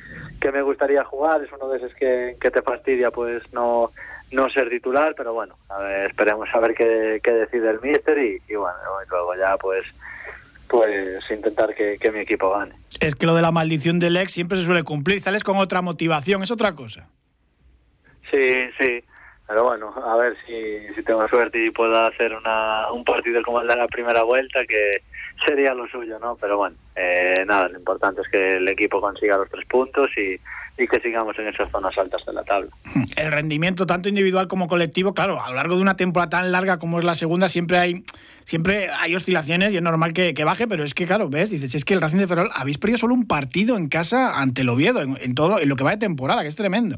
que 0.41 0.53
me 0.53 0.63
gustaría 0.63 1.05
jugar, 1.05 1.43
es 1.43 1.51
uno 1.53 1.69
de 1.69 1.79
esos 1.79 1.95
que, 1.95 2.37
que 2.41 2.51
te 2.51 2.63
fastidia 2.63 3.11
pues 3.11 3.43
no 3.53 3.91
no 4.33 4.51
ser 4.51 4.69
titular, 4.69 5.15
pero 5.17 5.33
bueno, 5.33 5.57
a 5.69 5.79
ver, 5.79 6.11
esperemos 6.11 6.49
a 6.53 6.59
ver 6.59 6.75
qué, 6.75 7.21
qué 7.23 7.31
decide 7.31 7.71
el 7.71 7.81
míster 7.81 8.19
y, 8.19 8.43
y 8.49 8.57
bueno, 8.57 8.77
luego 9.09 9.35
ya 9.37 9.57
pues 9.57 9.85
pues 10.67 11.23
intentar 11.31 11.75
que, 11.75 11.99
que 12.01 12.11
mi 12.11 12.21
equipo 12.21 12.51
gane. 12.51 12.75
Es 12.99 13.15
que 13.15 13.27
lo 13.27 13.35
de 13.35 13.43
la 13.43 13.53
maldición 13.53 14.01
del 14.01 14.17
ex 14.17 14.33
siempre 14.33 14.59
se 14.59 14.65
suele 14.65 14.83
cumplir, 14.83 15.21
sales 15.21 15.45
con 15.45 15.59
otra 15.59 15.83
motivación, 15.83 16.43
es 16.43 16.51
otra 16.51 16.75
cosa. 16.75 17.09
Sí, 18.31 18.65
sí. 18.81 19.05
Pero 19.47 19.65
bueno, 19.65 19.95
a 19.95 20.17
ver 20.17 20.37
si, 20.47 20.95
si 20.95 21.03
tengo 21.03 21.29
suerte 21.29 21.67
y 21.67 21.71
puedo 21.71 21.97
hacer 21.99 22.35
una, 22.35 22.91
un 22.93 23.05
partido 23.05 23.43
como 23.43 23.61
el 23.61 23.69
de 23.69 23.77
la 23.77 23.87
primera 23.89 24.23
vuelta, 24.23 24.65
que 24.65 25.03
sería 25.47 25.75
lo 25.75 25.87
suyo, 25.89 26.19
¿no? 26.19 26.37
Pero 26.41 26.57
bueno, 26.57 26.77
eh, 26.97 27.45
nada, 27.47 27.69
lo 27.69 27.79
importante 27.79 28.23
es 28.23 28.29
que 28.29 28.57
el 28.57 28.69
equipo 28.69 29.01
consiga 29.01 29.37
los 29.37 29.51
tres 29.51 29.67
puntos 29.67 30.09
y, 30.17 30.39
que 30.77 31.01
sigamos 31.01 31.39
en 31.39 31.47
esas 31.47 31.71
zonas 31.71 31.97
altas 31.97 32.25
de 32.27 32.33
la 32.33 32.43
tabla. 32.43 32.69
El 33.17 33.31
rendimiento 33.31 33.87
tanto 33.87 34.09
individual 34.09 34.49
como 34.49 34.67
colectivo, 34.67 35.15
claro, 35.15 35.41
a 35.41 35.51
lo 35.51 35.55
largo 35.55 35.77
de 35.77 35.83
una 35.83 35.97
temporada 35.97 36.31
tan 36.31 36.51
larga 36.51 36.79
como 36.79 36.99
es 36.99 37.05
la 37.05 37.15
segunda 37.15 37.49
siempre 37.49 37.79
hay 37.79 38.05
siempre 38.45 38.89
hay 38.91 39.15
oscilaciones 39.15 39.73
y 39.73 39.77
es 39.77 39.83
normal 39.83 40.13
que, 40.13 40.33
baje, 40.45 40.67
pero 40.67 40.83
es 40.83 40.93
que 40.93 41.07
claro, 41.07 41.29
ves, 41.29 41.51
dices, 41.51 41.75
es 41.77 41.85
que 41.85 41.95
el 41.95 42.01
Racing 42.01 42.19
de 42.19 42.27
Ferrol 42.27 42.51
habéis 42.55 42.79
perdido 42.79 42.99
solo 42.99 43.15
un 43.15 43.27
partido 43.27 43.77
en 43.77 43.89
casa 43.89 44.39
ante 44.41 44.63
el 44.63 44.69
Oviedo 44.69 45.01
en, 45.01 45.35
todo 45.37 45.61
en 45.61 45.69
lo 45.69 45.77
que 45.77 45.85
va 45.85 45.93
de 45.93 45.99
temporada, 45.99 46.43
que 46.43 46.49
es 46.49 46.57
tremendo. 46.57 46.97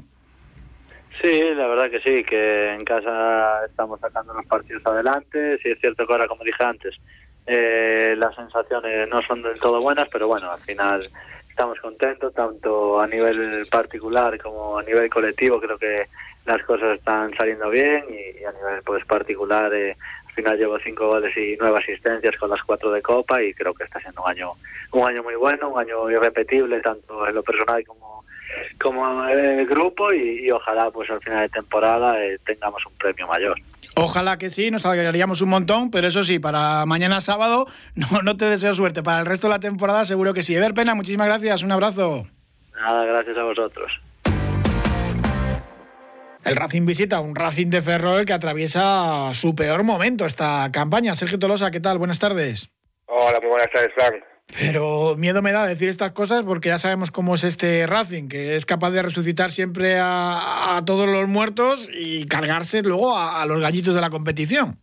Sí, 1.23 1.42
la 1.54 1.66
verdad 1.66 1.90
que 1.90 2.00
sí, 2.00 2.25
que 2.25 2.75
en 2.75 2.85
casa 2.85 3.64
estamos 3.64 4.00
sacando 4.00 4.35
los 4.35 4.46
partidos 4.46 4.85
adelante. 4.85 5.58
Sí, 5.62 5.70
es 5.70 5.80
cierto 5.80 6.06
que 6.06 6.12
ahora, 6.12 6.28
como 6.28 6.44
dije 6.44 6.62
antes, 6.62 6.94
eh, 7.46 8.14
las 8.18 8.35
sensaciones 8.35 9.08
no 9.08 9.23
son 9.23 9.42
del 9.42 9.58
todo 9.58 9.80
buenas, 9.80 10.08
pero 10.12 10.28
bueno, 10.28 10.50
al 10.50 10.61
final 10.61 11.08
estamos 11.49 11.80
contentos, 11.80 12.35
tanto 12.35 13.00
a 13.00 13.06
nivel 13.06 13.66
particular 13.70 14.38
como 14.40 14.78
a 14.78 14.82
nivel 14.82 15.08
colectivo. 15.08 15.61
Creo 15.61 15.78
que 15.78 16.06
las 16.44 16.62
cosas 16.64 16.99
están 16.99 17.35
saliendo 17.37 17.70
bien 17.70 18.04
y, 18.11 18.44
a 18.44 18.52
nivel 18.52 18.82
pues 18.85 19.04
particular, 19.06 19.73
eh, 19.75 19.96
al 20.26 20.32
final 20.35 20.58
llevo 20.58 20.78
cinco 20.78 21.08
goles 21.08 21.37
y 21.37 21.56
nueve 21.58 21.78
asistencias 21.78 22.37
con 22.37 22.50
las 22.50 22.62
cuatro 22.62 22.92
de 22.92 23.00
Copa 23.00 23.42
y 23.42 23.54
creo 23.54 23.73
que 23.73 23.85
está 23.85 24.00
siendo 24.00 24.23
un 24.23 24.30
año, 24.30 24.52
un 24.92 25.08
año 25.08 25.23
muy 25.23 25.35
bueno, 25.35 25.70
un 25.70 25.80
año 25.80 26.11
irrepetible, 26.11 26.80
tanto 26.80 27.26
en 27.26 27.35
lo 27.35 27.42
personal 27.42 27.85
como 27.87 28.15
como 28.80 29.25
el 29.28 29.66
grupo 29.66 30.12
y, 30.12 30.50
ojalá 30.50 30.90
pues 30.90 31.11
al 31.11 31.21
final 31.21 31.40
de 31.40 31.49
temporada 31.49 32.23
eh, 32.23 32.38
tengamos 32.45 32.85
un 32.87 32.92
premio 32.95 33.26
mayor. 33.26 33.59
Ojalá 33.97 34.37
que 34.37 34.50
sí, 34.50 34.71
nos 34.71 34.85
alegraríamos 34.85 35.40
un 35.40 35.49
montón, 35.49 35.90
pero 35.90 36.06
eso 36.06 36.23
sí, 36.23 36.38
para 36.38 36.85
mañana 36.85 37.21
sábado 37.21 37.66
no, 37.95 38.23
no 38.23 38.37
te 38.37 38.45
deseo 38.47 38.75
suerte. 38.75 39.02
Para 39.02 39.21
el 39.21 39.26
resto 39.26 39.49
de 39.49 39.54
la 39.54 39.61
temporada 39.61 40.04
seguro 40.04 40.35
que 40.35 40.42
sí. 40.42 40.54
Ever 40.54 40.75
Pena, 40.75 40.95
muchísimas 40.95 41.26
gracias, 41.26 41.62
un 41.62 41.73
abrazo. 41.73 42.26
Nada, 42.75 43.04
gracias 43.04 43.37
a 43.37 43.42
vosotros. 43.42 43.92
El 46.45 46.54
Racing 46.54 46.87
visita 46.87 47.18
un 47.18 47.35
Racing 47.35 47.71
de 47.71 47.83
Ferrol 47.83 48.25
que 48.25 48.33
atraviesa 48.33 49.35
su 49.35 49.56
peor 49.56 49.83
momento 49.83 50.25
esta 50.25 50.71
campaña. 50.73 51.16
Sergio 51.16 51.40
Tolosa, 51.40 51.73
¿qué 51.73 51.80
tal? 51.80 51.99
Buenas 51.99 52.21
tardes. 52.21 52.71
Hola, 53.06 53.40
muy 53.40 53.50
buenas 53.50 53.68
tardes, 53.73 53.90
Frank. 53.97 54.23
Pero 54.58 55.16
miedo 55.16 55.42
me 55.42 55.52
da 55.52 55.66
decir 55.66 55.88
estas 55.88 56.12
cosas 56.12 56.44
porque 56.44 56.68
ya 56.68 56.78
sabemos 56.78 57.10
cómo 57.10 57.34
es 57.34 57.44
este 57.44 57.86
Racing, 57.86 58.28
que 58.28 58.56
es 58.56 58.64
capaz 58.64 58.90
de 58.90 59.02
resucitar 59.02 59.50
siempre 59.50 59.98
a, 60.00 60.82
todos 60.86 61.08
los 61.08 61.28
muertos 61.28 61.88
y 61.92 62.26
cargarse 62.26 62.82
luego 62.82 63.18
a, 63.18 63.44
los 63.46 63.60
gallitos 63.60 63.94
de 63.94 64.00
la 64.00 64.10
competición. 64.10 64.78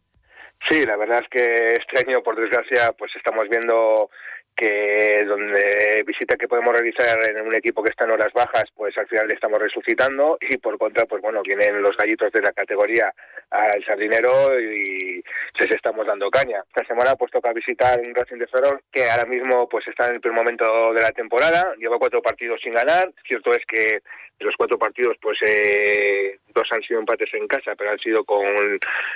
Sí, 0.69 0.85
la 0.85 0.95
verdad 0.97 1.21
es 1.21 1.29
que 1.29 1.75
este 1.75 1.99
año, 2.07 2.21
por 2.23 2.35
desgracia, 2.35 2.93
pues 2.97 3.11
estamos 3.15 3.47
viendo 3.49 4.09
que 4.55 5.23
donde 5.25 6.03
visita 6.05 6.35
que 6.35 6.47
podemos 6.47 6.73
realizar 6.73 7.17
en 7.29 7.45
un 7.45 7.55
equipo 7.55 7.83
que 7.83 7.89
está 7.89 8.05
en 8.05 8.11
horas 8.11 8.31
bajas, 8.33 8.65
pues 8.75 8.97
al 8.97 9.07
final 9.07 9.27
le 9.27 9.35
estamos 9.35 9.59
resucitando 9.59 10.37
y 10.41 10.57
por 10.57 10.77
contra, 10.77 11.05
pues 11.05 11.21
bueno, 11.21 11.41
vienen 11.41 11.81
los 11.81 11.97
gallitos 11.97 12.31
de 12.31 12.41
la 12.41 12.51
categoría 12.51 13.13
al 13.49 13.83
sardinero 13.85 14.59
y 14.59 15.23
les 15.59 15.71
estamos 15.71 16.05
dando 16.05 16.29
caña. 16.29 16.61
Esta 16.67 16.85
semana 16.85 17.15
pues 17.15 17.31
toca 17.31 17.53
visitar 17.53 17.99
un 17.99 18.13
Racing 18.13 18.37
de 18.37 18.47
Ferrol 18.47 18.81
que 18.91 19.09
ahora 19.09 19.25
mismo 19.25 19.67
pues 19.69 19.87
está 19.87 20.07
en 20.07 20.15
el 20.15 20.21
primer 20.21 20.43
momento 20.43 20.93
de 20.93 21.01
la 21.01 21.11
temporada, 21.11 21.73
lleva 21.77 21.99
cuatro 21.99 22.21
partidos 22.21 22.59
sin 22.61 22.73
ganar, 22.73 23.11
cierto 23.27 23.51
es 23.53 23.65
que 23.67 24.01
de 24.39 24.45
los 24.45 24.55
cuatro 24.57 24.77
partidos 24.77 25.15
pues 25.21 25.37
eh, 25.45 26.39
dos 26.53 26.67
han 26.71 26.81
sido 26.81 26.99
empates 26.99 27.33
en 27.33 27.47
casa, 27.47 27.75
pero 27.75 27.91
han 27.91 27.99
sido 27.99 28.23
con, 28.23 28.45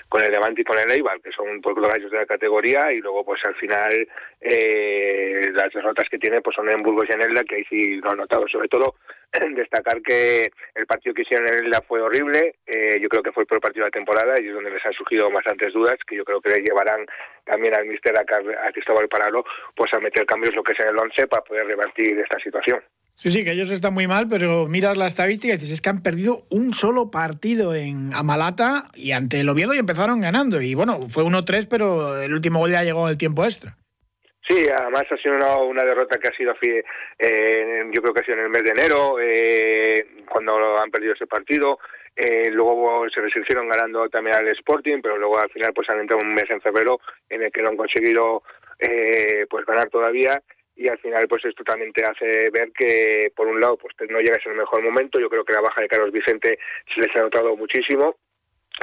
con 0.10 0.24
el 0.24 0.32
Levante 0.32 0.62
y 0.62 0.64
con 0.64 0.78
el 0.78 0.92
Eibar, 0.92 1.20
que 1.22 1.32
son 1.32 1.62
pues, 1.62 1.76
los 1.76 1.90
gallos 1.90 2.12
de 2.12 2.18
la 2.18 2.26
categoría 2.26 2.92
y 2.92 3.00
luego 3.00 3.26
pues 3.26 3.42
al 3.46 3.56
final 3.56 4.08
eh, 4.42 5.27
las 5.54 5.74
derrotas 5.74 6.08
que 6.10 6.18
tiene 6.18 6.42
pues 6.42 6.56
son 6.56 6.70
en 6.70 6.84
Burgos 6.84 7.06
y 7.10 7.14
en 7.14 7.22
Elda, 7.22 7.44
que 7.44 7.56
ahí 7.56 7.64
sí 7.70 7.96
lo 7.96 8.12
han 8.12 8.18
notado. 8.18 8.48
Sobre 8.48 8.68
todo, 8.68 8.96
destacar 9.56 10.02
que 10.02 10.52
el 10.76 10.86
partido 10.86 11.14
que 11.14 11.24
hicieron 11.24 11.48
en 11.48 11.66
Elda 11.66 11.82
fue 11.88 12.02
horrible. 12.02 12.56
Eh, 12.66 13.00
yo 13.02 13.10
creo 13.10 13.24
que 13.24 13.32
fue 13.32 13.44
el 13.44 13.48
peor 13.48 13.62
partido 13.62 13.86
de 13.86 13.90
la 13.90 14.00
temporada 14.00 14.36
y 14.42 14.48
es 14.48 14.54
donde 14.54 14.72
les 14.72 14.86
han 14.86 14.94
surgido 14.94 15.30
bastantes 15.32 15.74
dudas 15.74 15.98
que 16.06 16.16
yo 16.16 16.26
creo 16.26 16.42
que 16.42 16.50
le 16.50 16.62
llevarán 16.62 17.06
también 17.46 17.76
al 17.76 17.86
mister 17.86 18.16
a, 18.18 18.22
a 18.22 18.72
Cristóbal 18.72 19.08
Paralo 19.08 19.46
pues 19.76 19.92
a 19.94 20.00
meter 20.00 20.26
cambios 20.26 20.56
lo 20.56 20.64
que 20.64 20.74
es 20.74 20.80
en 20.80 20.90
el 20.90 21.00
11 21.00 21.28
para 21.28 21.44
poder 21.44 21.66
revertir 21.66 22.20
esta 22.20 22.40
situación. 22.40 22.82
Sí, 23.18 23.32
sí, 23.32 23.44
que 23.44 23.52
ellos 23.52 23.72
están 23.72 23.96
muy 23.96 24.06
mal, 24.06 24.28
pero 24.30 24.68
miras 24.68 24.96
la 24.96 25.08
estadística 25.08 25.52
y 25.52 25.58
dices, 25.58 25.72
es 25.72 25.82
que 25.82 25.90
han 25.90 26.04
perdido 26.04 26.46
un 26.52 26.76
solo 26.76 27.10
partido 27.10 27.74
en 27.74 28.14
Amalata 28.14 28.90
y 28.94 29.12
ante 29.12 29.40
el 29.40 29.50
Oviedo 29.50 29.74
y 29.74 29.80
empezaron 29.80 30.22
ganando. 30.22 30.62
Y 30.62 30.76
bueno, 30.76 31.00
fue 31.10 31.24
1-3, 31.24 31.68
pero 31.68 32.22
el 32.22 32.32
último 32.32 32.60
gol 32.60 32.72
ya 32.72 32.84
llegó 32.84 33.08
en 33.08 33.12
el 33.14 33.18
tiempo 33.18 33.44
extra. 33.44 33.76
Sí, 34.48 34.66
además 34.70 35.04
ha 35.12 35.18
sido 35.18 35.36
una, 35.68 35.84
derrota 35.84 36.18
que 36.18 36.30
ha 36.30 36.36
sido, 36.36 36.54
eh, 36.62 37.84
yo 37.92 38.02
creo 38.02 38.14
que 38.14 38.22
ha 38.22 38.24
sido 38.24 38.38
en 38.38 38.44
el 38.46 38.50
mes 38.50 38.64
de 38.64 38.70
enero, 38.70 39.18
eh, 39.20 40.24
cuando 40.30 40.80
han 40.80 40.90
perdido 40.90 41.14
ese 41.14 41.28
partido. 41.28 41.80
Eh, 42.20 42.50
luego 42.52 43.08
se 43.14 43.22
resistieron 43.22 43.70
ganando 43.70 44.10
también 44.10 44.38
al 44.38 44.48
Sporting, 44.48 45.02
pero 45.04 45.18
luego 45.18 45.40
al 45.40 45.52
final 45.52 45.72
pues 45.72 45.88
han 45.90 46.00
entrado 46.00 46.24
un 46.24 46.34
mes 46.34 46.50
en 46.50 46.62
febrero 46.62 47.00
en 47.30 47.44
el 47.44 47.52
que 47.52 47.62
no 47.62 47.70
han 47.70 47.78
conseguido 47.78 48.42
eh, 48.80 49.46
pues 49.50 49.66
ganar 49.66 49.90
todavía. 49.90 50.42
Y 50.76 50.88
al 50.88 50.98
final 50.98 51.28
pues 51.28 51.46
esto 51.46 51.64
también 51.64 51.94
te 51.94 52.04
hace 52.04 52.50
ver 52.50 52.72
que 52.72 53.32
por 53.36 53.48
un 53.48 53.60
lado 53.60 53.78
pues 53.78 53.94
no 54.10 54.20
llegas 54.20 54.44
en 54.46 54.54
el 54.54 54.58
mejor 54.60 54.82
momento. 54.82 55.20
Yo 55.20 55.30
creo 55.30 55.44
que 55.44 55.54
la 55.54 55.62
baja 55.62 55.82
de 55.82 55.88
Carlos 55.88 56.12
Vicente 56.12 56.58
se 56.94 57.02
les 57.02 57.16
ha 57.16 57.20
notado 57.20 57.56
muchísimo. 57.56 58.16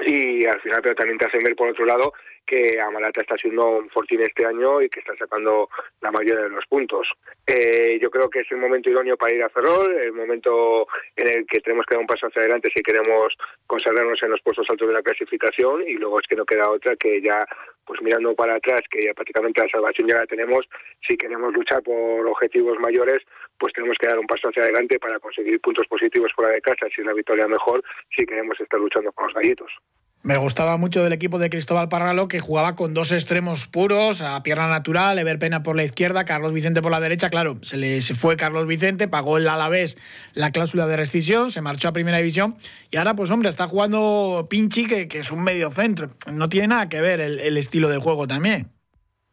Y 0.06 0.46
al 0.46 0.60
final 0.60 0.80
pero 0.82 0.94
también 0.94 1.18
te 1.18 1.26
hace 1.26 1.38
ver 1.38 1.56
por 1.56 1.68
otro 1.68 1.86
lado 1.86 2.12
que 2.46 2.78
Amalata 2.80 3.20
está 3.20 3.36
siendo 3.36 3.66
un 3.78 3.90
fortín 3.90 4.20
este 4.20 4.46
año 4.46 4.82
y 4.82 4.88
que 4.88 5.00
está 5.00 5.16
sacando 5.16 5.68
la 6.00 6.10
mayoría 6.10 6.44
de 6.44 6.50
los 6.50 6.66
puntos. 6.66 7.08
Eh, 7.46 7.98
yo 8.00 8.10
creo 8.10 8.28
que 8.28 8.40
es 8.40 8.50
el 8.50 8.58
momento 8.58 8.90
idóneo 8.90 9.16
para 9.16 9.34
ir 9.34 9.42
a 9.42 9.48
Ferrol, 9.48 9.92
el 9.92 10.12
momento 10.12 10.86
en 11.16 11.28
el 11.28 11.46
que 11.46 11.60
tenemos 11.60 11.86
que 11.86 11.94
dar 11.94 12.00
un 12.00 12.06
paso 12.06 12.26
hacia 12.26 12.42
adelante 12.42 12.70
si 12.74 12.82
queremos 12.82 13.34
consagrarnos 13.66 14.22
en 14.22 14.30
los 14.30 14.40
puestos 14.42 14.66
altos 14.68 14.88
de 14.88 14.94
la 14.94 15.02
clasificación 15.02 15.82
y 15.86 15.94
luego 15.94 16.20
es 16.20 16.26
que 16.26 16.36
no 16.36 16.44
queda 16.44 16.70
otra 16.70 16.96
que 16.96 17.20
ya 17.20 17.44
pues 17.86 18.00
mirando 18.02 18.34
para 18.34 18.56
atrás, 18.56 18.80
que 18.90 19.04
ya 19.04 19.14
prácticamente 19.14 19.60
la 19.60 19.68
salvación 19.68 20.08
ya 20.08 20.16
la 20.16 20.26
tenemos, 20.26 20.66
si 21.06 21.16
queremos 21.16 21.52
luchar 21.52 21.82
por 21.82 22.26
objetivos 22.26 22.78
mayores, 22.80 23.22
pues 23.58 23.72
tenemos 23.72 23.96
que 24.00 24.06
dar 24.06 24.18
un 24.18 24.26
paso 24.26 24.48
hacia 24.48 24.62
adelante 24.62 24.98
para 24.98 25.18
conseguir 25.18 25.60
puntos 25.60 25.86
positivos 25.86 26.32
fuera 26.34 26.52
de 26.52 26.60
casa, 26.60 26.86
si 26.94 27.02
es 27.02 27.06
la 27.06 27.12
victoria 27.12 27.46
mejor, 27.46 27.82
si 28.16 28.24
queremos 28.24 28.58
estar 28.58 28.80
luchando 28.80 29.12
con 29.12 29.26
los 29.26 29.34
gallitos. 29.34 29.70
Me 30.24 30.38
gustaba 30.38 30.78
mucho 30.78 31.04
del 31.04 31.12
equipo 31.12 31.38
de 31.38 31.50
Cristóbal 31.50 31.90
Parralo 31.90 32.28
que 32.28 32.40
jugaba 32.40 32.76
con 32.76 32.94
dos 32.94 33.12
extremos 33.12 33.66
puros, 33.66 34.22
a 34.22 34.42
pierna 34.42 34.70
natural, 34.70 35.18
Ever 35.18 35.38
Pena 35.38 35.62
por 35.62 35.76
la 35.76 35.84
izquierda, 35.84 36.24
Carlos 36.24 36.54
Vicente 36.54 36.80
por 36.80 36.90
la 36.90 36.98
derecha. 36.98 37.28
Claro, 37.28 37.58
se 37.60 37.76
le 37.76 38.00
fue 38.00 38.38
Carlos 38.38 38.66
Vicente, 38.66 39.06
pagó 39.06 39.36
el 39.36 39.46
Alavés 39.46 39.98
la 40.32 40.50
cláusula 40.50 40.86
de 40.86 40.96
rescisión, 40.96 41.50
se 41.50 41.60
marchó 41.60 41.88
a 41.88 41.92
Primera 41.92 42.16
División 42.16 42.56
y 42.90 42.96
ahora, 42.96 43.14
pues 43.14 43.30
hombre, 43.30 43.50
está 43.50 43.68
jugando 43.68 44.46
Pinchi, 44.48 44.86
que, 44.86 45.08
es 45.12 45.30
un 45.30 45.44
medio 45.44 45.70
centro. 45.70 46.16
No 46.32 46.48
tiene 46.48 46.68
nada 46.68 46.88
que 46.88 47.02
ver 47.02 47.20
el 47.20 47.58
estilo 47.58 47.90
de 47.90 47.98
juego 47.98 48.26
también. 48.26 48.73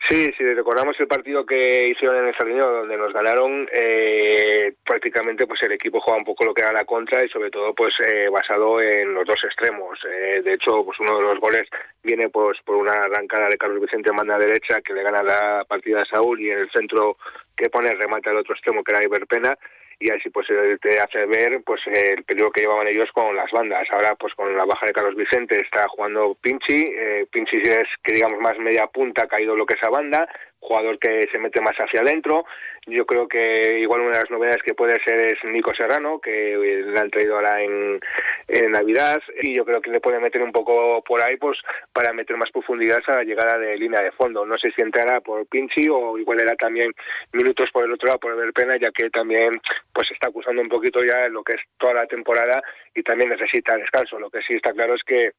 Sí, 0.10 0.32
si 0.36 0.44
recordamos 0.44 1.00
el 1.00 1.08
partido 1.08 1.46
que 1.46 1.88
hicieron 1.88 2.18
en 2.18 2.28
el 2.30 2.36
Sardinio, 2.36 2.68
donde 2.68 2.98
nos 2.98 3.14
ganaron, 3.14 3.70
eh, 3.72 4.74
prácticamente 4.84 5.46
pues 5.46 5.62
el 5.62 5.74
equipo 5.74 6.02
juega 6.02 6.18
un 6.18 6.26
poco 6.26 6.44
lo 6.44 6.54
que 6.56 6.64
era 6.64 6.74
la 6.74 6.86
contra 6.86 7.24
y 7.24 7.30
sobre 7.30 7.52
todo 7.52 7.74
pues 7.76 7.94
eh, 8.08 8.28
basado 8.30 8.82
en 8.82 9.14
los 9.14 9.26
dos 9.26 9.44
extremos. 9.44 10.00
Eh, 10.12 10.42
de 10.44 10.54
hecho, 10.54 10.84
pues 10.84 11.00
uno 11.00 11.18
de 11.18 11.24
los 11.24 11.40
goles 11.40 11.64
viene 12.02 12.30
pues 12.30 12.58
por 12.66 12.78
una 12.78 12.94
arrancada 12.94 13.48
de 13.48 13.58
Carlos 13.58 13.80
Vicente 13.80 14.10
en 14.10 14.16
banda 14.16 14.40
derecha 14.40 14.82
que 14.82 14.94
le 14.94 15.04
gana 15.04 15.22
la 15.22 15.66
partida 15.66 16.02
a 16.02 16.06
Saúl 16.06 16.42
y 16.42 16.50
en 16.50 16.60
el 16.60 16.72
centro 16.72 17.18
que 17.56 17.70
pone 17.70 17.90
el 17.90 18.00
remate 18.00 18.32
al 18.32 18.38
otro 18.38 18.56
extremo 18.56 18.84
que 18.84 18.94
era 18.94 19.04
Iberpena 19.04 19.56
y 20.02 20.10
así 20.10 20.30
pues 20.32 20.50
eh, 20.50 20.78
te 20.82 21.00
hace 21.00 21.26
ver 21.28 21.62
pues 21.64 21.80
el 21.86 22.24
peligro 22.24 22.52
que 22.52 22.62
llevaban 22.62 22.88
ellos 22.88 23.10
con 23.14 23.36
las 23.36 23.52
bandas. 23.52 23.88
Ahora 23.92 24.16
pues 24.16 24.34
con 24.34 24.56
la 24.58 24.66
baja 24.66 24.88
de 24.88 24.94
Carlos 24.94 25.16
Vicente 25.16 25.58
está 25.62 25.88
jugando 25.88 26.36
Pinchi, 26.42 26.92
eh, 26.98 27.28
Pinchi 27.32 27.58
es 27.58 27.88
que 28.04 28.14
digamos 28.14 28.40
más 28.40 28.58
media 28.58 28.88
punta 28.88 29.24
ha 29.24 29.28
caído 29.28 29.56
lo 29.56 29.66
que 29.66 29.76
es 29.76 29.80
esa 29.80 29.92
banda, 29.92 30.28
jugador 30.60 30.98
que 30.98 31.28
se 31.32 31.40
mete 31.40 31.62
más 31.62 31.76
hacia 31.78 32.02
adentro. 32.02 32.46
Yo 32.88 33.06
creo 33.06 33.28
que 33.28 33.80
igual 33.80 34.02
una 34.02 34.14
de 34.14 34.24
las 34.24 34.32
novedades 34.32 34.64
que 34.64 34.74
puede 34.74 34.98
ser 35.06 35.22
es 35.22 35.38
Nico 35.44 35.72
Serrano, 35.76 36.20
que 36.20 36.58
le 36.86 37.00
han 37.00 37.12
traído 37.12 37.36
ahora 37.36 37.62
en, 37.62 38.00
en 38.48 38.72
Navidad, 38.72 39.22
y 39.42 39.56
yo 39.56 39.66
creo 39.66 39.82
que 39.82 39.92
le 39.92 40.00
puede 40.00 40.20
meter 40.20 40.42
un 40.42 40.52
poco 40.52 41.04
por 41.04 41.22
ahí 41.22 41.38
pues 41.38 41.58
para 41.94 42.14
meter 42.14 42.38
más 42.38 42.52
profundidad 42.52 43.00
a 43.08 43.16
la 43.16 43.24
llegada 43.24 43.58
de 43.58 43.78
línea 43.78 44.02
de 44.02 44.12
fondo. 44.12 44.46
No 44.46 44.58
sé 44.58 44.72
si 44.76 44.82
entrará 44.82 45.22
por 45.22 45.46
Pinchi 45.48 45.88
o 45.90 46.18
igual 46.18 46.40
era 46.40 46.56
también 46.56 46.92
minutos 47.34 47.70
por 47.72 47.86
el 47.86 47.92
otro 47.92 48.08
lado 48.08 48.20
por 48.20 48.36
ver 48.36 48.54
pena, 48.54 48.76
ya 48.80 48.92
que 48.92 49.10
también 49.10 49.62
pues 49.94 50.10
está 50.12 50.30
acusando 50.30 50.62
un 50.62 50.70
poquito 50.70 51.04
ya 51.04 51.28
lo 51.30 51.44
que 51.44 51.54
es 51.54 51.62
toda 51.78 51.94
la 51.94 52.08
temporada 52.08 52.62
y 52.94 53.04
también 53.04 53.30
necesita 53.30 53.78
descanso. 53.78 54.20
Lo 54.20 54.30
que 54.30 54.42
sí 54.42 54.56
está 54.56 54.74
claro 54.74 54.96
es 54.96 55.04
que 55.04 55.32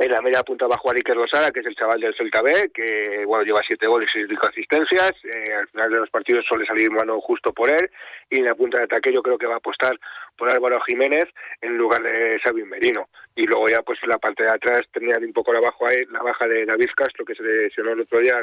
en 0.00 0.10
la 0.10 0.20
media 0.20 0.42
punta 0.42 0.66
bajo 0.66 0.90
a 0.90 0.94
Iker 0.94 1.16
Rosara, 1.16 1.50
que 1.50 1.60
es 1.60 1.66
el 1.66 1.76
chaval 1.76 2.00
del 2.00 2.14
Celta 2.14 2.42
B, 2.42 2.70
que 2.74 3.24
bueno 3.26 3.44
lleva 3.44 3.60
siete 3.66 3.86
goles 3.86 4.10
y 4.14 4.26
cinco 4.26 4.46
asistencias. 4.48 5.12
Eh, 5.24 5.52
al 5.54 5.68
final 5.68 5.90
de 5.90 5.96
los 5.98 6.10
partidos 6.10 6.44
suele 6.46 6.66
salir 6.66 6.90
mano 6.90 7.20
justo 7.20 7.52
por 7.52 7.70
él. 7.70 7.90
Y 8.30 8.38
en 8.40 8.46
la 8.46 8.54
punta 8.54 8.78
de 8.78 8.84
ataque 8.84 9.12
yo 9.12 9.22
creo 9.22 9.38
que 9.38 9.46
va 9.46 9.54
a 9.54 9.58
apostar 9.58 9.98
por 10.36 10.50
Álvaro 10.50 10.80
Jiménez 10.80 11.24
en 11.60 11.76
lugar 11.76 12.02
de 12.02 12.40
Sabin 12.44 12.68
Merino. 12.68 13.08
Y 13.36 13.44
luego 13.44 13.68
ya 13.68 13.82
pues 13.82 13.98
en 14.02 14.10
la 14.10 14.18
parte 14.18 14.42
de 14.42 14.50
atrás 14.50 14.82
tenía 14.92 15.16
un 15.18 15.32
poco 15.32 15.52
la, 15.52 15.60
bajo 15.60 15.88
ahí, 15.88 16.04
la 16.10 16.22
baja 16.22 16.46
de 16.46 16.66
David 16.66 16.90
Castro, 16.96 17.24
que 17.24 17.34
se 17.34 17.42
lesionó 17.42 17.92
el 17.92 18.00
otro 18.00 18.20
día 18.20 18.36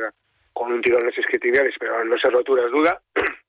con 0.54 0.72
un 0.72 0.82
tirón 0.82 1.02
en 1.02 1.08
los 1.08 1.18
isquiotibiales, 1.18 1.76
pero 1.80 2.04
no 2.06 2.18
se 2.18 2.30
roturas 2.30 2.72
duda. 2.72 3.02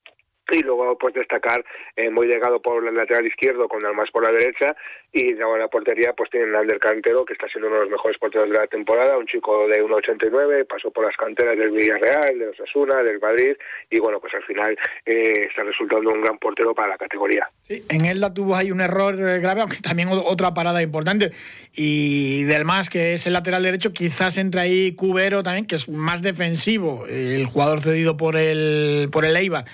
y 0.50 0.62
luego 0.62 0.96
pues 0.98 1.14
destacar 1.14 1.64
eh, 1.96 2.10
muy 2.10 2.26
llegado 2.26 2.60
por 2.60 2.86
el 2.86 2.94
lateral 2.94 3.26
izquierdo 3.26 3.68
con 3.68 3.84
Almas 3.84 4.10
por 4.10 4.24
la 4.24 4.32
derecha 4.32 4.74
y 5.12 5.30
en 5.30 5.38
la 5.38 5.68
portería 5.68 6.12
pues 6.14 6.30
tienen 6.30 6.54
Ander 6.54 6.78
Cantero 6.78 7.24
que 7.24 7.34
está 7.34 7.46
siendo 7.48 7.68
uno 7.68 7.76
de 7.76 7.82
los 7.82 7.90
mejores 7.90 8.18
porteros 8.18 8.50
de 8.50 8.56
la 8.56 8.66
temporada 8.66 9.16
un 9.18 9.26
chico 9.26 9.68
de 9.68 9.82
1,89 9.82 10.66
pasó 10.66 10.90
por 10.90 11.04
las 11.04 11.16
canteras 11.16 11.56
del 11.56 11.70
Villarreal 11.70 12.38
de 12.38 12.48
Osasuna 12.48 13.02
del 13.02 13.20
Madrid 13.20 13.54
y 13.90 13.98
bueno 14.00 14.20
pues 14.20 14.34
al 14.34 14.42
final 14.44 14.76
eh, 15.06 15.42
está 15.48 15.62
resultando 15.62 16.10
un 16.10 16.22
gran 16.22 16.38
portero 16.38 16.74
para 16.74 16.88
la 16.88 16.98
categoría. 16.98 17.48
Sí, 17.62 17.84
en 17.88 18.04
él 18.04 18.20
la 18.20 18.34
tuvo 18.34 18.56
ahí 18.56 18.70
un 18.70 18.80
error 18.80 19.14
eh, 19.14 19.38
grave 19.38 19.60
aunque 19.60 19.78
también 19.78 20.08
otra 20.12 20.54
parada 20.54 20.82
importante 20.82 21.32
y 21.74 22.42
del 22.44 22.64
más 22.64 22.90
que 22.90 23.14
es 23.14 23.26
el 23.26 23.34
lateral 23.34 23.62
derecho 23.62 23.92
quizás 23.92 24.38
entra 24.38 24.62
ahí 24.62 24.94
Cubero 24.94 25.42
también 25.42 25.66
que 25.66 25.76
es 25.76 25.88
más 25.88 26.22
defensivo 26.22 27.06
el 27.06 27.46
jugador 27.46 27.80
cedido 27.80 28.16
por 28.16 28.36
el 28.36 29.08
por 29.12 29.24
el 29.24 29.36
Eibar 29.36 29.64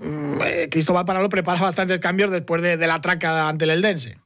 eh, 0.00 0.68
Cristóbal 0.70 1.04
Paralo 1.04 1.28
prepara 1.28 1.60
bastantes 1.60 1.98
cambios 1.98 2.30
después 2.30 2.62
de, 2.62 2.76
la 2.76 3.00
traca 3.00 3.48
ante 3.48 3.64
el 3.64 3.70
Eldense. 3.70 4.16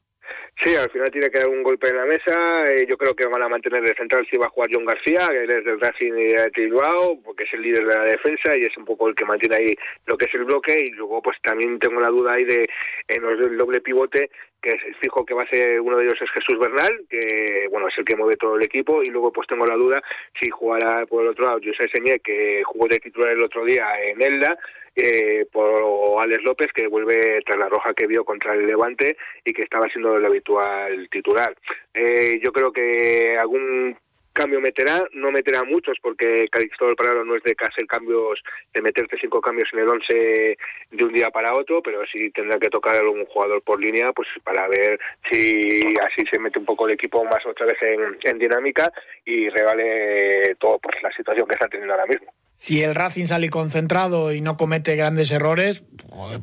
Sí, 0.63 0.77
al 0.77 0.91
final 0.91 1.11
tiene 1.11 1.29
que 1.29 1.41
dar 1.41 1.49
un 1.49 1.63
golpe 1.63 1.89
en 1.89 1.97
la 1.97 2.05
mesa. 2.05 2.65
Eh, 2.71 2.87
yo 2.89 2.97
creo 2.97 3.15
que 3.15 3.27
van 3.27 3.43
a 3.43 3.49
mantener 3.49 3.83
de 3.83 3.95
central 3.95 4.25
si 4.31 4.37
va 4.37 4.47
a 4.47 4.51
jugar 4.51 4.71
John 4.73 4.85
García, 4.85 5.27
que 5.29 5.43
es 5.43 5.65
del 5.65 5.81
Racing 5.81 6.13
de 6.13 7.19
porque 7.25 7.45
es 7.45 7.53
el 7.55 7.63
líder 7.63 7.85
de 7.87 7.95
la 7.95 8.05
defensa 8.05 8.57
y 8.57 8.63
es 8.63 8.77
un 8.77 8.85
poco 8.85 9.09
el 9.09 9.15
que 9.17 9.25
mantiene 9.25 9.57
ahí 9.57 9.75
lo 10.07 10.17
que 10.17 10.27
es 10.27 10.35
el 10.35 10.45
bloque. 10.45 10.77
Y 10.79 10.91
luego, 10.91 11.21
pues 11.21 11.37
también 11.43 11.81
tengo 11.81 12.01
la 12.01 12.11
duda 12.11 12.35
ahí 12.35 12.45
de 12.45 12.65
en 13.09 13.25
el 13.25 13.57
doble 13.57 13.81
pivote, 13.81 14.31
que 14.61 14.79
fijo 15.01 15.25
que 15.25 15.35
va 15.35 15.43
a 15.43 15.49
ser 15.49 15.81
uno 15.81 15.97
de 15.97 16.05
ellos 16.05 16.19
es 16.23 16.31
Jesús 16.31 16.61
Bernal, 16.61 17.07
que 17.11 17.67
bueno 17.71 17.89
es 17.89 17.99
el 17.99 18.05
que 18.05 18.15
mueve 18.15 18.37
todo 18.37 18.55
el 18.55 18.63
equipo. 18.63 19.03
Y 19.03 19.09
luego, 19.09 19.33
pues 19.33 19.49
tengo 19.49 19.67
la 19.67 19.75
duda 19.75 20.01
si 20.41 20.49
jugará 20.49 21.07
por 21.07 21.23
el 21.23 21.31
otro 21.31 21.47
lado 21.47 21.59
José 21.59 21.91
Señé, 21.93 22.21
que 22.21 22.63
jugó 22.65 22.87
de 22.87 23.01
titular 23.01 23.31
el 23.31 23.43
otro 23.43 23.65
día 23.65 23.89
en 24.01 24.23
Elda 24.23 24.57
eh, 24.95 25.47
por 25.51 26.23
Alex 26.23 26.43
López, 26.45 26.69
que 26.75 26.87
vuelve 26.87 27.41
tras 27.45 27.59
la 27.59 27.69
roja 27.69 27.95
que 27.95 28.07
vio 28.07 28.25
contra 28.25 28.55
el 28.55 28.67
Levante 28.67 29.17
y 29.45 29.53
que 29.53 29.63
estaba 29.63 29.89
siendo 29.89 30.17
el 30.17 30.25
habitual 30.25 31.09
titular. 31.11 31.57
Eh, 31.95 32.41
yo 32.43 32.53
creo 32.53 32.73
que 32.73 33.37
algún 33.39 33.97
cambio 34.33 34.61
meterá, 34.61 35.05
no 35.13 35.31
meterá 35.31 35.63
muchos 35.65 35.99
porque 36.01 36.49
Cristóbal 36.51 36.97
Parado 36.97 37.25
no 37.25 37.37
es 37.37 37.43
de 37.43 37.55
hacer 37.59 37.87
cambios, 37.87 38.43
de 38.73 38.83
meterte 38.83 39.19
cinco 39.21 39.41
cambios 39.41 39.69
en 39.73 39.81
el 39.81 39.89
once 39.89 40.57
de 40.91 41.05
un 41.05 41.13
día 41.13 41.31
para 41.31 41.55
otro, 41.55 41.83
pero 41.83 42.03
sí 42.11 42.31
tendrá 42.31 42.59
que 42.59 42.71
tocar 42.71 42.97
algún 42.97 43.27
jugador 43.27 43.63
por 43.63 43.81
línea 43.81 44.13
pues 44.13 44.29
para 44.43 44.69
ver 44.69 44.99
si 45.31 45.83
así 46.01 46.25
se 46.31 46.39
mete 46.39 46.59
un 46.59 46.65
poco 46.65 46.87
el 46.87 46.95
equipo 46.95 47.25
más 47.25 47.45
otra 47.47 47.67
vez 47.67 47.77
en, 47.83 48.17
en 48.23 48.39
dinámica 48.39 48.91
y 49.25 49.49
revale 49.51 50.55
todo 50.57 50.79
pues 50.79 51.03
la 51.03 51.13
situación 51.13 51.47
que 51.47 51.55
está 51.55 51.69
teniendo 51.69 51.95
ahora 51.95 52.07
mismo 52.07 52.33
si 52.63 52.81
el 52.81 52.95
Racing 52.95 53.27
sale 53.27 53.51
concentrado 53.51 54.33
y 54.33 54.41
no 54.41 54.57
comete 54.57 54.95
grandes 54.95 55.33
errores, 55.33 55.83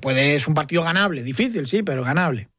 puede, 0.02 0.36
es 0.36 0.50
un 0.50 0.54
partido 0.54 0.84
ganable, 0.84 1.24
difícil, 1.24 1.66
sí, 1.66 1.82
pero 1.82 2.04
ganable. 2.04 2.50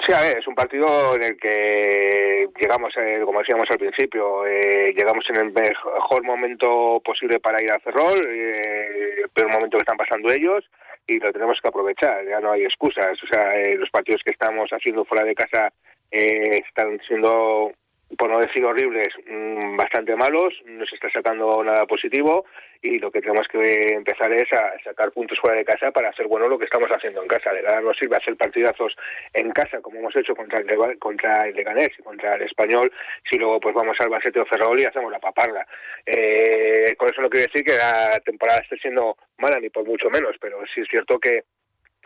Sí, 0.00 0.14
a 0.14 0.22
ver, 0.22 0.38
es 0.38 0.48
un 0.48 0.54
partido 0.54 1.14
en 1.16 1.22
el 1.22 1.36
que 1.36 2.48
llegamos, 2.58 2.94
eh, 2.96 3.20
como 3.22 3.40
decíamos 3.40 3.70
al 3.70 3.76
principio, 3.76 4.46
eh, 4.46 4.94
llegamos 4.96 5.26
en 5.28 5.36
el 5.36 5.52
mejor 5.52 6.24
momento 6.24 7.02
posible 7.04 7.38
para 7.38 7.62
ir 7.62 7.70
a 7.70 7.80
Ferrol, 7.80 8.18
eh, 8.26 9.24
el 9.24 9.28
peor 9.28 9.52
momento 9.52 9.76
que 9.76 9.82
están 9.82 9.98
pasando 9.98 10.32
ellos, 10.32 10.64
y 11.06 11.18
lo 11.18 11.30
tenemos 11.32 11.58
que 11.62 11.68
aprovechar, 11.68 12.26
ya 12.26 12.40
no 12.40 12.52
hay 12.52 12.64
excusas. 12.64 13.22
O 13.22 13.26
sea, 13.26 13.52
los 13.76 13.90
partidos 13.90 14.22
que 14.24 14.32
estamos 14.32 14.70
haciendo 14.70 15.04
fuera 15.04 15.26
de 15.26 15.34
casa 15.34 15.70
están 16.10 16.98
siendo 17.06 17.72
por 18.16 18.30
no 18.30 18.38
decir 18.38 18.64
horribles, 18.64 19.08
mm, 19.26 19.76
bastante 19.76 20.14
malos, 20.16 20.54
no 20.66 20.84
se 20.86 20.94
está 20.94 21.10
sacando 21.10 21.62
nada 21.64 21.86
positivo 21.86 22.44
y 22.80 22.98
lo 22.98 23.10
que 23.10 23.20
tenemos 23.20 23.46
que 23.48 23.94
empezar 23.94 24.32
es 24.32 24.52
a 24.52 24.74
sacar 24.82 25.12
puntos 25.12 25.38
fuera 25.38 25.56
de 25.56 25.64
casa 25.64 25.92
para 25.92 26.08
hacer 26.08 26.26
bueno 26.26 26.48
lo 26.48 26.58
que 26.58 26.64
estamos 26.64 26.88
haciendo 26.88 27.22
en 27.22 27.28
casa. 27.28 27.52
De 27.52 27.62
nada 27.62 27.80
nos 27.80 27.96
sirve 27.96 28.16
hacer 28.16 28.36
partidazos 28.36 28.94
en 29.32 29.50
casa 29.52 29.80
como 29.80 29.98
hemos 29.98 30.14
hecho 30.16 30.34
contra 30.34 30.58
el, 30.58 30.98
contra 30.98 31.46
el 31.46 31.54
Leganés 31.54 31.90
y 31.98 32.02
contra 32.02 32.34
el 32.34 32.42
Español 32.42 32.92
si 33.30 33.38
luego 33.38 33.60
pues 33.60 33.74
vamos 33.74 33.96
al 34.00 34.08
Basete 34.08 34.40
o 34.40 34.46
Ferrol 34.46 34.80
y 34.80 34.84
hacemos 34.84 35.10
la 35.10 35.20
paparla. 35.20 35.66
Eh, 36.04 36.94
con 36.96 37.08
eso 37.08 37.22
no 37.22 37.30
quiere 37.30 37.46
decir 37.46 37.64
que 37.64 37.76
la 37.76 38.18
temporada 38.24 38.60
esté 38.60 38.76
siendo 38.78 39.16
mala 39.38 39.58
ni 39.60 39.70
por 39.70 39.86
mucho 39.86 40.10
menos, 40.10 40.36
pero 40.40 40.58
sí 40.74 40.80
es 40.80 40.88
cierto 40.88 41.18
que 41.18 41.44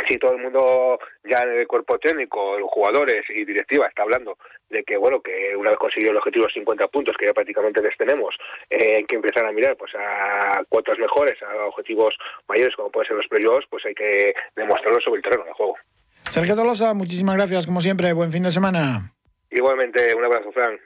si 0.08 0.18
todo 0.18 0.32
el 0.32 0.42
mundo 0.42 0.98
ya 1.24 1.42
en 1.42 1.60
el 1.60 1.66
cuerpo 1.66 1.98
técnico, 1.98 2.58
los 2.58 2.70
jugadores 2.70 3.24
y 3.28 3.44
directiva 3.44 3.86
está 3.86 4.02
hablando 4.02 4.36
de 4.68 4.82
que 4.84 4.96
bueno 4.96 5.20
que 5.20 5.54
una 5.56 5.70
vez 5.70 5.78
conseguido 5.78 6.10
el 6.10 6.18
objetivo 6.18 6.46
de 6.46 6.52
50 6.52 6.88
puntos 6.88 7.16
que 7.18 7.26
ya 7.26 7.32
prácticamente 7.32 7.80
les 7.80 7.96
tenemos 7.96 8.34
eh, 8.68 8.96
hay 8.96 9.04
que 9.04 9.14
empezar 9.14 9.46
a 9.46 9.52
mirar 9.52 9.76
pues 9.76 9.92
a 9.94 10.62
cuotas 10.68 10.98
mejores 10.98 11.40
a 11.42 11.66
objetivos 11.66 12.14
mayores 12.48 12.74
como 12.74 12.90
pueden 12.90 13.08
ser 13.08 13.16
los 13.16 13.28
playoffs 13.28 13.66
pues 13.70 13.86
hay 13.86 13.94
que 13.94 14.34
demostrarlo 14.56 15.00
sobre 15.00 15.18
el 15.18 15.22
terreno 15.22 15.44
de 15.44 15.52
juego. 15.52 15.76
Sergio 16.24 16.56
Tolosa 16.56 16.94
muchísimas 16.94 17.36
gracias 17.36 17.66
como 17.66 17.80
siempre. 17.80 18.12
Buen 18.12 18.32
fin 18.32 18.42
de 18.42 18.50
semana. 18.50 19.12
Igualmente 19.50 20.14
un 20.14 20.24
abrazo 20.24 20.50
Fran 20.52 20.78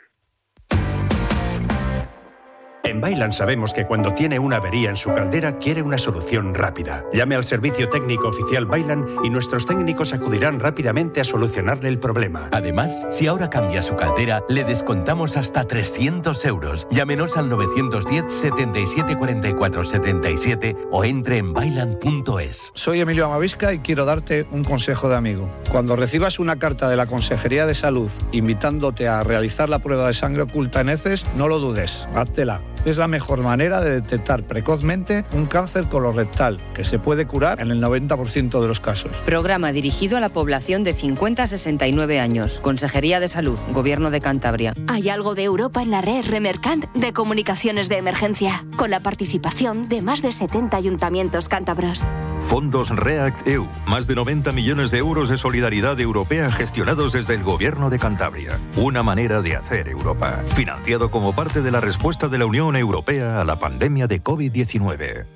en 2.85 3.01
Bailan 3.01 3.33
sabemos 3.33 3.73
que 3.73 3.87
cuando 3.87 4.13
tiene 4.15 4.39
una 4.39 4.57
avería 4.57 4.91
en 4.91 4.97
su 4.97 5.11
caldera 5.11 5.59
quiere 5.59 5.83
una 5.83 5.99
solución 5.99 6.55
rápida. 6.55 7.05
Llame 7.13 7.37
al 7.37 7.45
servicio 7.45 7.89
técnico 7.89 8.29
oficial 8.29 8.67
Bailan 8.67 9.07
y 9.23 9.31
nuestros 9.31 9.67
técnicos 9.67 10.13
acudirán 10.13 10.61
rápidamente 10.61 11.21
a 11.21 11.25
solucionarle 11.25 11.89
el 11.89 11.99
problema. 11.99 12.49
Además, 12.53 13.07
si 13.11 13.27
ahora 13.27 13.49
cambia 13.49 13.83
su 13.83 13.97
caldera, 13.97 14.43
le 14.49 14.65
descontamos 14.65 15.37
hasta 15.37 15.67
300 15.67 16.45
euros. 16.45 16.87
Llámenos 16.91 17.37
al 17.37 17.49
910 17.49 18.33
77 18.33 19.17
44 19.17 19.85
77 19.85 20.77
o 20.91 21.05
entre 21.05 21.39
en 21.39 21.53
bailan.es. 21.53 22.73
Soy 22.75 23.01
Emilio 23.01 23.27
Amavisca 23.27 23.73
y 23.73 23.79
quiero 23.79 24.05
darte 24.05 24.47
un 24.51 24.65
consejo 24.65 25.09
de 25.09 25.17
amigo. 25.17 25.51
Cuando 25.71 25.97
recibas 25.97 26.39
una 26.39 26.59
carta 26.59 26.89
de 26.89 26.97
la 26.97 27.07
Consejería 27.07 27.67
de 27.67 27.75
Salud 27.75 28.11
invitándote 28.33 29.07
a 29.07 29.23
realizar 29.23 29.69
la 29.69 29.79
prueba 29.79 30.09
de 30.09 30.15
sangre 30.15 30.43
oculta 30.43 30.81
en 30.81 30.89
heces, 30.89 31.25
no 31.37 31.49
lo 31.49 31.59
dudes, 31.59 32.09
háztela 32.15 32.61
es 32.85 32.97
la 32.97 33.09
mejor 33.09 33.43
manera 33.43 33.81
de 33.81 34.01
detectar 34.01 34.43
precozmente 34.43 35.25
un 35.33 35.47
cáncer 35.47 35.89
colorectal, 35.89 36.59
que 36.75 36.85
se 36.85 36.99
puede 36.99 37.27
curar 37.27 37.61
en 37.61 37.71
el 37.71 37.83
90% 37.83 38.61
de 38.61 38.69
los 38.69 38.81
casos. 38.81 39.11
Programa 39.25 39.73
dirigido 39.73 40.17
a 40.17 40.21
la 40.21 40.29
población 40.29 40.85
de 40.85 40.93
50 40.93 41.43
a 41.43 41.47
69 41.47 42.21
años. 42.21 42.61
Consejería 42.61 43.21
de 43.21 43.29
Salud, 43.29 43.59
Gobierno 43.73 44.11
de 44.11 44.21
Cantabria. 44.21 44.75
Hay 44.89 45.09
algo 45.09 45.35
de 45.35 45.45
Europa 45.45 45.83
en 45.83 45.91
la 45.91 46.01
red 46.01 46.25
Remercant 46.27 46.87
de 46.95 47.13
comunicaciones 47.13 47.89
de 47.89 47.99
emergencia, 47.99 48.65
con 48.77 48.91
la 48.91 49.01
participación 49.01 49.89
de 49.89 50.03
más 50.03 50.23
de 50.23 50.33
70 50.33 50.77
ayuntamientos 50.77 51.49
cántabros. 51.49 52.05
Fondos 52.41 52.91
React 52.91 53.47
EU, 53.49 53.67
más 53.87 54.07
de 54.07 54.15
90 54.15 54.53
millones 54.53 54.91
de 54.91 54.99
euros 54.99 55.29
de 55.29 55.37
solidaridad 55.37 55.99
europea 56.01 56.51
gestionados 56.51 57.13
desde 57.13 57.35
el 57.35 57.43
Gobierno 57.43 57.91
de 57.91 57.99
Cantabria. 57.99 58.59
Una 58.77 59.03
manera 59.03 59.43
de 59.43 59.57
hacer 59.57 59.89
Europa. 59.89 60.43
Financiado 60.55 61.11
como 61.11 61.35
parte 61.35 61.63
de 61.63 61.71
la 61.71 61.81
respuesta 61.81 62.29
de 62.29 62.39
la 62.39 62.47
Unión 62.47 62.77
Europea 62.77 63.41
a 63.41 63.45
la 63.45 63.57
pandemia 63.57 64.07
de 64.07 64.23
COVID-19. 64.23 65.27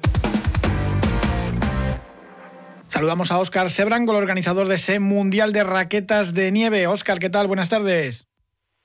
Saludamos 2.89 3.33
a 3.33 3.39
Óscar 3.39 3.71
Sebrango, 3.71 4.13
el 4.13 4.19
organizador 4.19 4.69
de 4.69 4.77
ese 4.77 5.01
Mundial 5.01 5.53
de 5.53 5.65
Raquetas 5.65 6.33
de 6.33 6.53
Nieve. 6.53 6.87
Óscar, 6.87 7.19
¿qué 7.19 7.29
tal? 7.29 7.49
Buenas 7.49 7.69
tardes. 7.69 8.29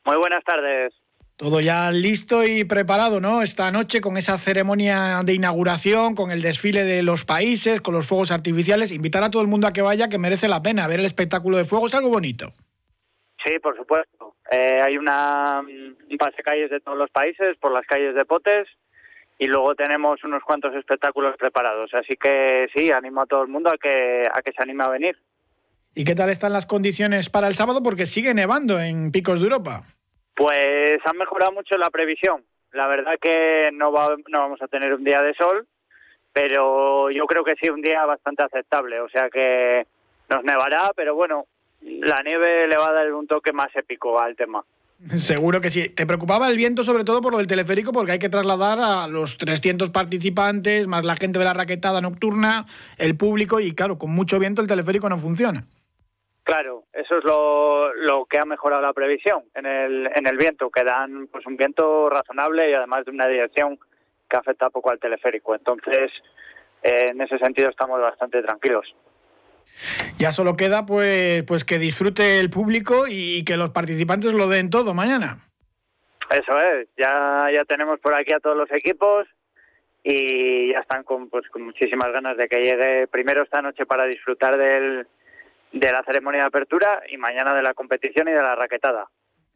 Muy 0.06 0.18
buenas 0.18 0.44
tardes. 0.44 0.94
Todo 1.40 1.62
ya 1.62 1.90
listo 1.94 2.44
y 2.44 2.66
preparado, 2.66 3.22
¿no? 3.22 3.42
Esta 3.42 3.72
noche 3.72 4.02
con 4.02 4.18
esa 4.18 4.38
ceremonia 4.38 5.22
de 5.24 5.36
inauguración, 5.36 6.14
con 6.14 6.32
el 6.32 6.42
desfile 6.42 6.84
de 6.84 7.02
los 7.02 7.24
países, 7.24 7.80
con 7.80 7.94
los 7.94 8.06
fuegos 8.06 8.32
artificiales. 8.32 8.92
Invitar 8.92 9.24
a 9.24 9.32
todo 9.32 9.42
el 9.42 9.48
mundo 9.48 9.66
a 9.66 9.72
que 9.72 9.82
vaya, 9.82 10.10
que 10.10 10.18
merece 10.18 10.50
la 10.50 10.62
pena. 10.62 10.86
Ver 10.86 11.00
el 11.00 11.06
espectáculo 11.06 11.56
de 11.56 11.64
fuego 11.64 11.88
es 11.88 11.96
algo 11.96 12.10
bonito. 12.10 12.52
Sí, 13.42 13.58
por 13.64 13.78
supuesto. 13.78 14.36
Eh, 14.52 14.80
hay 14.86 14.98
una, 14.98 15.62
un 15.62 16.18
pase 16.18 16.44
calles 16.44 16.70
de 16.72 16.82
todos 16.82 16.98
los 16.98 17.10
países 17.10 17.56
por 17.56 17.72
las 17.72 17.88
calles 17.88 18.16
de 18.16 18.26
Potes 18.26 18.68
y 19.38 19.48
luego 19.48 19.76
tenemos 19.76 20.22
unos 20.26 20.44
cuantos 20.44 20.76
espectáculos 20.76 21.38
preparados. 21.38 21.90
Así 21.94 22.18
que 22.22 22.68
sí, 22.76 22.92
animo 22.92 23.22
a 23.22 23.28
todo 23.28 23.44
el 23.44 23.48
mundo 23.48 23.70
a 23.70 23.78
que, 23.78 24.28
a 24.30 24.42
que 24.42 24.52
se 24.52 24.62
anime 24.62 24.84
a 24.84 24.90
venir. 24.90 25.18
¿Y 25.96 26.04
qué 26.04 26.16
tal 26.16 26.32
están 26.32 26.52
las 26.52 26.66
condiciones 26.66 27.30
para 27.30 27.48
el 27.48 27.56
sábado? 27.56 27.82
Porque 27.82 28.06
sigue 28.06 28.34
nevando 28.34 28.78
en 28.78 29.14
picos 29.14 29.40
de 29.40 29.46
Europa. 29.46 29.86
Pues 30.40 31.00
han 31.04 31.18
mejorado 31.18 31.52
mucho 31.52 31.78
la 31.78 31.90
previsión. 31.90 32.46
La 32.72 32.88
verdad 32.88 33.16
que 33.22 33.72
no, 33.74 33.92
va, 33.92 34.16
no 34.30 34.40
vamos 34.40 34.62
a 34.62 34.70
tener 34.70 34.94
un 34.94 35.04
día 35.04 35.22
de 35.22 35.34
sol, 35.34 35.68
pero 36.32 37.12
yo 37.12 37.26
creo 37.26 37.44
que 37.44 37.56
sí 37.62 37.70
un 37.70 37.82
día 37.82 38.06
bastante 38.06 38.44
aceptable. 38.44 39.02
O 39.02 39.10
sea 39.10 39.30
que 39.30 39.86
nos 40.30 40.42
nevará, 40.46 40.92
pero 40.96 41.14
bueno, 41.14 41.46
la 41.82 42.24
nieve 42.24 42.70
le 42.70 42.78
va 42.78 42.88
a 42.88 42.94
dar 42.94 43.14
un 43.14 43.28
toque 43.28 43.52
más 43.52 43.68
épico 43.76 44.18
al 44.18 44.38
tema. 44.38 44.64
Seguro 45.18 45.60
que 45.60 45.72
sí. 45.72 45.90
¿Te 45.90 46.06
preocupaba 46.06 46.48
el 46.48 46.56
viento 46.56 46.86
sobre 46.86 47.04
todo 47.04 47.20
por 47.22 47.34
lo 47.34 47.40
del 47.40 47.48
teleférico? 47.48 47.92
Porque 47.92 48.14
hay 48.14 48.20
que 48.20 48.30
trasladar 48.30 48.80
a 48.80 49.08
los 49.08 49.38
300 49.38 49.90
participantes, 49.90 50.88
más 50.88 51.04
la 51.04 51.18
gente 51.18 51.38
de 51.38 51.46
la 51.46 51.54
raquetada 51.54 52.00
nocturna, 52.00 52.66
el 52.98 53.18
público, 53.18 53.60
y 53.60 53.74
claro, 53.74 53.98
con 53.98 54.12
mucho 54.12 54.40
viento 54.40 54.62
el 54.62 54.70
teleférico 54.70 55.10
no 55.10 55.20
funciona. 55.20 55.66
Claro, 56.50 56.86
eso 56.94 57.20
es 57.20 57.24
lo, 57.26 57.94
lo 57.94 58.26
que 58.26 58.40
ha 58.40 58.44
mejorado 58.44 58.82
la 58.82 58.92
previsión 58.92 59.44
en 59.54 59.68
el, 59.68 60.10
en 60.16 60.26
el 60.26 60.36
viento, 60.36 60.72
que 60.72 60.84
dan 60.84 61.28
pues, 61.28 61.46
un 61.46 61.56
viento 61.56 62.10
razonable 62.10 62.72
y 62.72 62.74
además 62.74 63.06
de 63.06 63.12
una 63.12 63.28
dirección 63.28 63.78
que 64.28 64.36
afecta 64.36 64.72
poco 64.72 64.90
al 64.90 65.00
teleférico. 65.00 65.54
Entonces, 65.54 66.12
eh, 66.82 67.10
en 67.12 67.22
ese 67.22 67.38
sentido 67.38 67.70
estamos 67.70 68.02
bastante 68.02 68.42
tranquilos. 68.42 68.96
Ya 70.18 70.32
solo 70.32 70.58
queda 70.58 70.88
pues, 70.88 71.44
pues 71.44 71.64
que 71.64 71.78
disfrute 71.78 72.40
el 72.40 72.50
público 72.50 73.06
y 73.08 73.46
que 73.46 73.56
los 73.56 73.70
participantes 73.70 74.34
lo 74.34 74.48
den 74.48 74.72
todo 74.72 74.96
mañana. 74.96 75.38
Eso 76.32 76.58
es, 76.58 76.88
ya, 76.98 77.48
ya 77.54 77.64
tenemos 77.66 78.00
por 78.00 78.16
aquí 78.16 78.34
a 78.34 78.40
todos 78.40 78.58
los 78.58 78.72
equipos 78.72 79.28
y 80.04 80.72
ya 80.74 80.80
están 80.80 81.04
con, 81.04 81.30
pues, 81.30 81.48
con 81.50 81.62
muchísimas 81.62 82.12
ganas 82.12 82.38
de 82.38 82.48
que 82.48 82.60
llegue 82.60 83.06
primero 83.06 83.44
esta 83.44 83.62
noche 83.62 83.86
para 83.86 84.06
disfrutar 84.06 84.58
del, 84.58 85.06
de 85.72 85.92
la 85.92 86.04
ceremonia 86.04 86.42
de 86.42 86.48
apertura 86.48 87.02
y 87.10 87.18
mañana 87.18 87.54
de 87.54 87.62
la 87.62 87.74
competición 87.74 88.28
y 88.28 88.32
de 88.32 88.42
la 88.42 88.56
raquetada. 88.56 89.08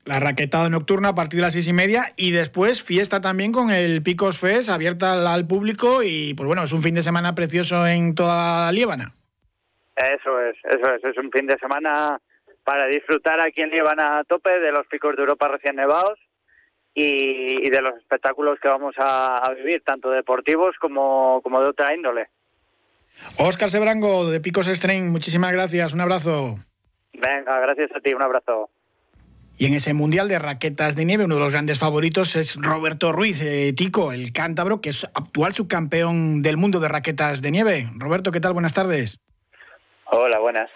La 0.05 0.19
raquetada 0.19 0.69
nocturna 0.69 1.09
a 1.09 1.15
partir 1.15 1.37
de 1.37 1.43
las 1.43 1.53
seis 1.53 1.67
y 1.67 1.73
media 1.73 2.05
y 2.17 2.31
después 2.31 2.83
fiesta 2.83 3.21
también 3.21 3.53
con 3.53 3.71
el 3.71 4.03
Picos 4.03 4.37
Fest 4.37 4.69
abierta 4.69 5.13
al, 5.13 5.47
público 5.47 6.03
y 6.03 6.33
pues 6.33 6.45
bueno, 6.45 6.63
es 6.63 6.73
un 6.73 6.81
fin 6.81 6.95
de 6.95 7.01
semana 7.01 7.33
precioso 7.35 7.87
en 7.87 8.13
toda 8.13 8.71
Líbana. 8.71 9.13
Eso 9.95 10.41
es, 10.41 10.57
eso 10.63 10.93
es, 10.95 11.03
es 11.05 11.17
un 11.17 11.31
fin 11.31 11.47
de 11.47 11.57
semana 11.57 12.19
para 12.63 12.87
disfrutar 12.87 13.39
aquí 13.39 13.61
en 13.61 13.69
Líbana 13.69 14.19
a 14.19 14.23
tope 14.23 14.59
de 14.59 14.71
los 14.71 14.85
picos 14.87 15.15
de 15.15 15.21
Europa 15.21 15.47
recién 15.47 15.75
nevados 15.75 16.19
y, 16.93 17.69
de 17.69 17.81
los 17.81 17.95
espectáculos 17.97 18.59
que 18.59 18.67
vamos 18.67 18.95
a, 18.97 19.51
vivir, 19.55 19.83
tanto 19.83 20.09
deportivos 20.09 20.75
como, 20.79 21.41
como 21.41 21.59
de 21.61 21.69
otra 21.69 21.93
índole. 21.93 22.27
Óscar 23.37 23.69
Sebrango, 23.69 24.29
de 24.29 24.39
Picos 24.39 24.67
String, 24.67 25.09
muchísimas 25.09 25.51
gracias, 25.51 25.93
un 25.93 26.01
abrazo. 26.01 26.55
Venga, 27.13 27.59
gracias 27.59 27.91
a 27.95 27.99
ti, 27.99 28.13
un 28.13 28.21
abrazo. 28.21 28.69
Y 29.57 29.67
en 29.67 29.75
ese 29.75 29.93
Mundial 29.93 30.27
de 30.27 30.39
Raquetas 30.39 30.95
de 30.95 31.05
Nieve, 31.05 31.25
uno 31.25 31.35
de 31.35 31.41
los 31.41 31.51
grandes 31.51 31.79
favoritos 31.79 32.35
es 32.35 32.55
Roberto 32.55 33.11
Ruiz, 33.11 33.41
eh, 33.41 33.73
Tico, 33.73 34.11
el 34.11 34.33
cántabro, 34.33 34.81
que 34.81 34.89
es 34.89 35.05
actual 35.13 35.53
subcampeón 35.53 36.41
del 36.41 36.57
mundo 36.57 36.79
de 36.79 36.87
raquetas 36.87 37.41
de 37.41 37.51
nieve. 37.51 37.85
Roberto, 37.97 38.31
¿qué 38.31 38.39
tal? 38.39 38.53
Buenas 38.53 38.73
tardes. 38.73 39.19
Hola, 40.05 40.39
buenas. 40.39 40.69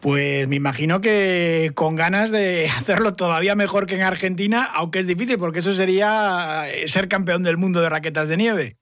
Pues 0.00 0.46
me 0.48 0.56
imagino 0.56 1.00
que 1.00 1.72
con 1.74 1.96
ganas 1.96 2.30
de 2.30 2.68
hacerlo 2.78 3.14
todavía 3.14 3.54
mejor 3.54 3.86
que 3.86 3.96
en 3.96 4.02
Argentina, 4.02 4.68
aunque 4.74 5.00
es 5.00 5.06
difícil, 5.06 5.38
porque 5.38 5.60
eso 5.60 5.74
sería 5.74 6.66
eh, 6.68 6.88
ser 6.88 7.08
campeón 7.08 7.42
del 7.42 7.56
mundo 7.56 7.80
de 7.80 7.88
raquetas 7.88 8.28
de 8.28 8.36
nieve. 8.36 8.76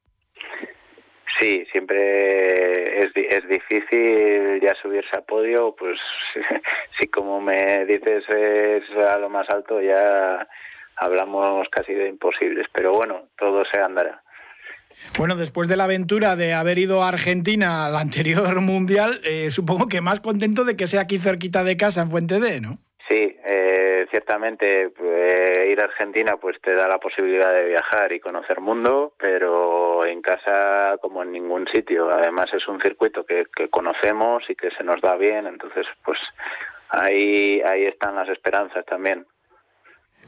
Sí, 1.39 1.67
siempre 1.71 3.01
es, 3.01 3.11
es 3.15 3.49
difícil 3.49 4.61
ya 4.63 4.75
subirse 4.81 5.17
a 5.17 5.21
podio, 5.21 5.75
pues 5.79 5.99
si 6.99 7.09
como 7.09 7.41
me 7.41 7.85
dices 7.85 8.25
es 8.29 9.05
a 9.05 9.19
lo 9.19 9.29
más 9.29 9.47
alto 9.51 9.81
ya 9.81 10.47
hablamos 10.97 11.69
casi 11.71 11.93
de 11.93 12.09
imposibles, 12.09 12.67
pero 12.73 12.93
bueno, 12.93 13.29
todo 13.39 13.65
se 13.71 13.81
andará. 13.81 14.23
Bueno, 15.19 15.37
después 15.37 15.69
de 15.69 15.77
la 15.77 15.85
aventura 15.85 16.37
de 16.37 16.55
haber 16.55 16.79
ido 16.79 17.03
a 17.03 17.09
Argentina 17.09 17.87
al 17.87 17.97
anterior 17.97 18.61
mundial, 18.61 19.21
eh, 19.25 19.51
supongo 19.51 19.89
que 19.89 20.01
más 20.01 20.21
contento 20.21 20.65
de 20.65 20.77
que 20.77 20.87
sea 20.87 21.03
aquí 21.03 21.19
cerquita 21.19 21.65
de 21.65 21.77
casa 21.77 22.03
en 22.03 22.11
Fuente 22.11 22.41
D, 22.41 22.61
¿no? 22.61 22.79
Sí, 23.09 23.37
eh, 23.47 23.86
ciertamente 24.07 24.93
eh, 24.99 25.69
ir 25.71 25.81
a 25.81 25.85
Argentina 25.85 26.37
pues 26.41 26.61
te 26.61 26.75
da 26.75 26.89
la 26.89 26.99
posibilidad 26.99 27.53
de 27.53 27.67
viajar 27.67 28.13
y 28.13 28.21
conocer 28.21 28.61
mundo, 28.61 29.13
pero 29.19 30.05
en 30.05 30.23
casa 30.23 30.97
como 31.01 31.23
en 31.23 31.33
ningún 31.33 31.67
sitio. 31.69 32.11
Además 32.11 32.47
es 32.53 32.67
un 32.69 32.81
circuito 32.81 33.25
que, 33.25 33.47
que 33.55 33.69
conocemos 33.69 34.43
y 34.49 34.55
que 34.55 34.71
se 34.71 34.85
nos 34.85 35.01
da 35.01 35.17
bien, 35.17 35.47
entonces 35.47 35.87
pues 36.05 36.19
ahí 36.91 37.61
ahí 37.63 37.85
están 37.85 38.17
las 38.17 38.29
esperanzas 38.29 38.85
también. 38.85 39.27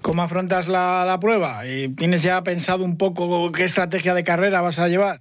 ¿Cómo 0.03 0.23
afrontas 0.23 0.69
la, 0.69 1.17
prueba? 1.21 1.63
¿Tienes 1.97 2.23
ya 2.23 2.43
pensado 2.43 2.85
un 2.85 2.97
poco 2.97 3.51
qué 3.53 3.65
estrategia 3.65 4.15
de 4.15 4.25
carrera 4.25 4.61
vas 4.61 4.79
a 4.79 4.89
llevar? 4.89 5.21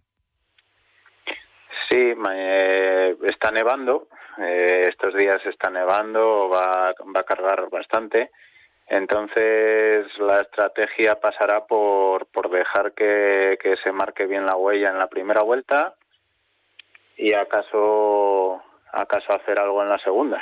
Sí, 1.89 2.13
está 3.25 3.51
nevando. 3.51 4.07
Eh, 4.37 4.87
estos 4.89 5.15
días 5.15 5.43
está 5.45 5.71
nevando, 5.71 6.49
va, 6.49 6.93
va 7.15 7.19
a 7.21 7.23
cargar 7.23 7.69
bastante. 7.71 8.29
Entonces 8.89 10.07
la 10.17 10.41
estrategia 10.41 11.19
pasará 11.19 11.65
por, 11.65 12.27
por 12.27 12.49
dejar 12.49 12.93
que, 12.93 13.57
que 13.61 13.75
se 13.83 13.91
marque 13.91 14.25
bien 14.25 14.45
la 14.45 14.55
huella 14.55 14.89
en 14.89 14.97
la 14.97 15.07
primera 15.07 15.41
vuelta 15.41 15.95
y 17.17 17.33
acaso 17.33 18.61
acaso 18.93 19.33
hacer 19.35 19.59
algo 19.59 19.83
en 19.83 19.89
la 19.89 19.97
segunda. 19.99 20.41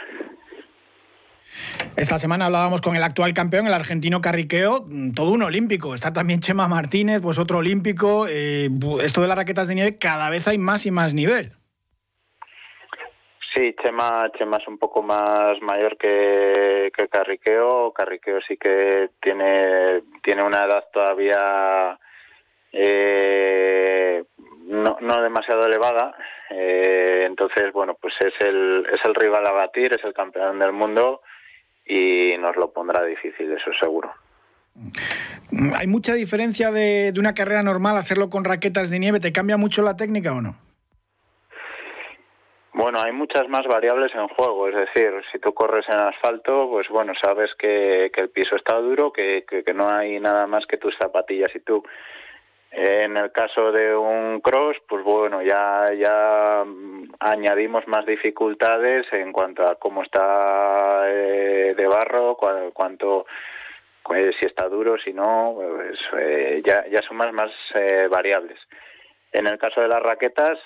Esta 1.95 2.17
semana 2.17 2.45
hablábamos 2.45 2.81
con 2.81 2.95
el 2.95 3.03
actual 3.03 3.33
campeón, 3.33 3.67
el 3.67 3.73
argentino 3.73 4.21
Carriqueo, 4.21 4.85
mm, 4.87 5.13
todo 5.13 5.31
un 5.31 5.43
olímpico. 5.43 5.95
Está 5.95 6.11
también 6.11 6.41
Chema 6.41 6.67
Martínez, 6.67 7.21
pues 7.21 7.39
otro 7.39 7.59
olímpico. 7.59 8.27
Eh, 8.27 8.69
esto 9.01 9.21
de 9.21 9.27
las 9.27 9.37
raquetas 9.37 9.67
de 9.67 9.75
nieve 9.75 9.97
cada 9.97 10.29
vez 10.29 10.47
hay 10.47 10.57
más 10.57 10.85
y 10.85 10.91
más 10.91 11.13
nivel. 11.13 11.53
Sí, 13.55 13.73
Chema, 13.81 14.29
Chema 14.37 14.57
es 14.57 14.67
un 14.67 14.77
poco 14.77 15.01
más 15.01 15.61
mayor 15.61 15.97
que, 15.97 16.91
que 16.95 17.07
Carriqueo. 17.07 17.93
Carriqueo 17.93 18.39
sí 18.45 18.57
que 18.57 19.11
tiene, 19.21 20.03
tiene 20.21 20.43
una 20.45 20.65
edad 20.65 20.83
todavía 20.91 21.97
eh, 22.73 24.25
no, 24.65 24.97
no 24.99 25.21
demasiado 25.21 25.65
elevada. 25.65 26.13
Eh, 26.49 27.23
entonces, 27.25 27.71
bueno, 27.71 27.97
pues 28.01 28.13
es 28.19 28.33
el, 28.45 28.85
es 28.91 28.99
el 29.05 29.15
rival 29.15 29.47
a 29.47 29.53
batir, 29.53 29.93
es 29.93 30.03
el 30.03 30.13
campeón 30.13 30.59
del 30.59 30.73
mundo 30.73 31.21
y 31.85 32.35
nos 32.37 32.57
lo 32.57 32.73
pondrá 32.73 33.05
difícil, 33.05 33.53
eso 33.53 33.71
seguro. 33.79 34.11
¿Hay 35.79 35.87
mucha 35.87 36.13
diferencia 36.13 36.71
de, 36.71 37.13
de, 37.13 37.19
una 37.21 37.33
carrera 37.33 37.63
normal 37.63 37.95
hacerlo 37.95 38.29
con 38.29 38.43
raquetas 38.43 38.89
de 38.89 38.99
nieve? 38.99 39.21
¿Te 39.21 39.31
cambia 39.31 39.55
mucho 39.55 39.81
la 39.81 39.95
técnica 39.95 40.33
o 40.33 40.41
no? 40.41 40.57
Bueno, 42.95 43.09
hay 43.09 43.13
muchas 43.13 43.49
más 43.49 43.67
variables 43.67 44.15
en 44.15 44.29
juego, 44.29 44.69
es 44.69 44.75
decir, 44.75 45.11
si 45.29 45.37
tú 45.39 45.53
corres 45.53 45.85
en 45.89 45.99
asfalto, 45.99 46.69
pues 46.69 46.87
bueno, 46.87 47.11
sabes 47.21 47.53
que, 47.55 48.09
que 48.13 48.21
el 48.21 48.29
piso 48.29 48.55
está 48.55 48.77
duro, 48.77 49.11
que, 49.11 49.43
que, 49.45 49.73
no 49.73 49.89
hay 49.89 50.17
nada 50.21 50.47
más 50.47 50.65
que 50.65 50.77
tus 50.77 50.95
zapatillas 50.95 51.53
y 51.53 51.59
tú. 51.59 51.83
En 52.71 53.17
el 53.17 53.33
caso 53.33 53.73
de 53.73 53.93
un 53.93 54.39
cross, 54.39 54.77
pues 54.87 55.03
bueno, 55.03 55.41
ya, 55.41 55.91
ya 55.93 56.63
añadimos 57.19 57.85
más 57.85 58.05
dificultades 58.05 59.05
en 59.11 59.33
cuanto 59.33 59.69
a 59.69 59.75
cómo 59.75 60.01
está 60.01 61.03
eh, 61.09 61.75
de 61.77 61.87
barro, 61.87 62.37
cuánto, 62.73 63.25
pues, 64.03 64.37
si 64.39 64.47
está 64.47 64.69
duro, 64.69 64.95
si 65.03 65.11
no, 65.11 65.53
pues, 65.57 65.99
eh, 66.17 66.61
ya, 66.65 66.85
ya 66.87 67.01
son 67.01 67.17
más, 67.17 67.33
más 67.33 67.51
eh, 67.73 68.07
variables. 68.09 68.59
En 69.33 69.47
el 69.47 69.57
caso 69.57 69.81
de 69.81 69.89
las 69.89 70.01
raquetas, 70.01 70.57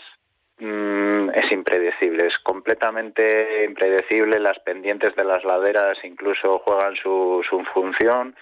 mm, 0.60 1.30
es 1.32 1.52
impredecible, 1.52 2.28
es 2.28 2.38
completamente 2.43 3.65
impredecible. 3.65 4.39
Las 4.39 4.60
pendientes 4.60 5.15
de 5.15 5.24
las 5.24 5.43
laderas 5.43 5.98
incluso 6.04 6.60
juegan 6.60 6.95
su, 6.95 7.41
su 7.50 7.63
función 7.74 8.36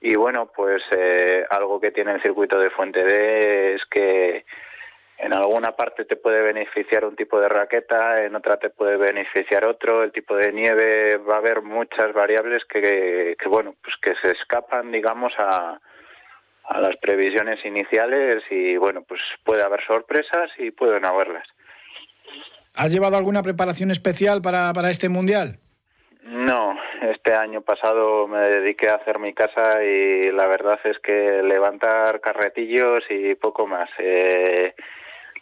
y 0.00 0.16
bueno, 0.16 0.50
pues 0.54 0.82
eh, 0.96 1.44
algo 1.50 1.78
que 1.78 1.90
tiene 1.90 2.12
el 2.12 2.22
circuito 2.22 2.58
de 2.58 2.70
Fuente 2.70 3.04
D 3.04 3.74
es 3.74 3.82
que 3.90 4.46
en 5.18 5.34
alguna 5.34 5.72
parte 5.72 6.06
te 6.06 6.16
puede 6.16 6.40
beneficiar 6.40 7.04
un 7.04 7.14
tipo 7.14 7.38
de 7.38 7.50
raqueta, 7.50 8.14
en 8.24 8.34
otra 8.34 8.56
te 8.56 8.70
puede 8.70 8.96
beneficiar 8.96 9.66
otro, 9.66 10.02
el 10.02 10.12
tipo 10.12 10.34
de 10.34 10.50
nieve, 10.52 11.18
va 11.18 11.34
a 11.34 11.38
haber 11.38 11.60
muchas 11.60 12.14
variables 12.14 12.64
que, 12.64 13.36
que 13.38 13.48
bueno, 13.48 13.74
pues 13.82 13.94
que 14.00 14.14
se 14.22 14.32
escapan, 14.34 14.90
digamos, 14.90 15.34
a, 15.36 15.78
a 16.70 16.80
las 16.80 16.96
previsiones 16.98 17.58
iniciales 17.64 18.44
y 18.48 18.76
bueno, 18.76 19.02
pues 19.02 19.20
puede 19.44 19.62
haber 19.62 19.84
sorpresas 19.84 20.50
y 20.56 20.70
pueden 20.70 21.04
haberlas. 21.04 21.46
¿Has 22.74 22.92
llevado 22.92 23.16
alguna 23.16 23.42
preparación 23.42 23.90
especial 23.90 24.40
para, 24.40 24.72
para 24.72 24.90
este 24.90 25.08
mundial? 25.08 25.58
No, 26.22 26.78
este 27.02 27.34
año 27.34 27.62
pasado 27.62 28.28
me 28.28 28.48
dediqué 28.48 28.88
a 28.88 28.94
hacer 28.94 29.18
mi 29.18 29.34
casa 29.34 29.82
y 29.82 30.30
la 30.30 30.46
verdad 30.46 30.78
es 30.84 30.98
que 31.00 31.42
levantar 31.42 32.20
carretillos 32.20 33.02
y 33.10 33.34
poco 33.34 33.66
más. 33.66 33.90
Eh, 33.98 34.72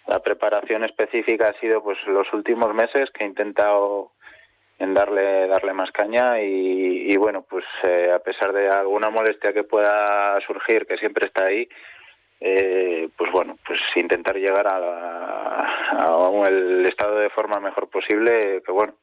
la 0.06 0.20
preparación 0.20 0.84
específica 0.84 1.48
ha 1.48 1.60
sido 1.60 1.82
pues 1.82 1.98
los 2.06 2.32
últimos 2.32 2.72
meses 2.72 3.10
que 3.12 3.24
he 3.24 3.26
intentado 3.26 4.12
en 4.78 4.94
darle 4.94 5.48
darle 5.48 5.72
más 5.72 5.90
caña 5.90 6.40
y, 6.40 7.16
bueno 7.16 7.44
pues 7.48 7.64
eh, 7.82 8.12
a 8.14 8.20
pesar 8.20 8.52
de 8.52 8.68
alguna 8.68 9.10
molestia 9.10 9.52
que 9.52 9.64
pueda 9.64 10.38
surgir 10.46 10.86
que 10.86 10.96
siempre 10.98 11.26
está 11.26 11.44
ahí 11.44 11.68
eh, 12.40 13.08
pues 13.16 13.32
bueno 13.32 13.58
pues 13.66 13.80
intentar 13.96 14.36
llegar 14.36 14.66
a, 14.68 14.76
a, 15.92 16.48
el 16.48 16.86
estado 16.86 17.18
de 17.18 17.30
forma 17.30 17.58
mejor 17.58 17.88
posible 17.88 18.62
que 18.64 18.70
bueno 18.70 18.94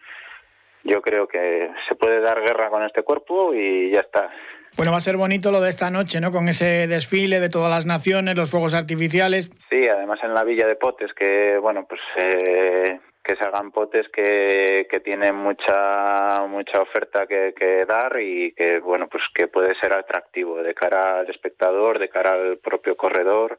yo 0.85 1.01
creo 1.01 1.27
que 1.27 1.71
se 1.89 1.95
puede 1.95 2.21
dar 2.21 2.39
guerra 2.41 2.69
con 2.69 2.83
este 2.83 3.01
cuerpo 3.01 3.53
y 3.53 3.91
ya 3.91 4.01
está. 4.01 4.29
Bueno, 4.77 4.91
va 4.91 4.99
a 4.99 5.01
ser 5.01 5.17
bonito 5.17 5.51
lo 5.51 5.59
de 5.59 5.69
esta 5.69 5.89
noche, 5.89 6.21
¿no? 6.21 6.31
Con 6.31 6.47
ese 6.47 6.87
desfile 6.87 7.39
de 7.39 7.49
todas 7.49 7.71
las 7.71 7.85
naciones, 7.85 8.35
los 8.35 8.51
fuegos 8.51 8.73
artificiales. 8.73 9.49
Sí, 9.69 9.87
además 9.87 10.19
en 10.21 10.33
la 10.33 10.43
Villa 10.43 10.67
de 10.67 10.75
Potes, 10.75 11.11
que, 11.13 11.57
bueno, 11.57 11.87
pues 11.89 12.01
eh, 12.17 12.99
que 13.25 13.35
se 13.35 13.43
hagan 13.43 13.71
potes 13.71 14.07
que, 14.09 14.87
que 14.89 14.99
tienen 14.99 15.35
mucha 15.35 16.45
mucha 16.47 16.81
oferta 16.81 17.25
que, 17.25 17.53
que, 17.57 17.85
dar 17.85 18.19
y 18.21 18.53
que, 18.53 18.79
bueno, 18.79 19.07
pues 19.07 19.23
que 19.33 19.47
puede 19.47 19.73
ser 19.81 19.93
atractivo 19.93 20.61
de 20.61 20.75
cara 20.75 21.19
al 21.19 21.29
espectador, 21.29 21.97
de 21.97 22.09
cara 22.09 22.33
al 22.33 22.57
propio 22.59 22.95
corredor 22.95 23.57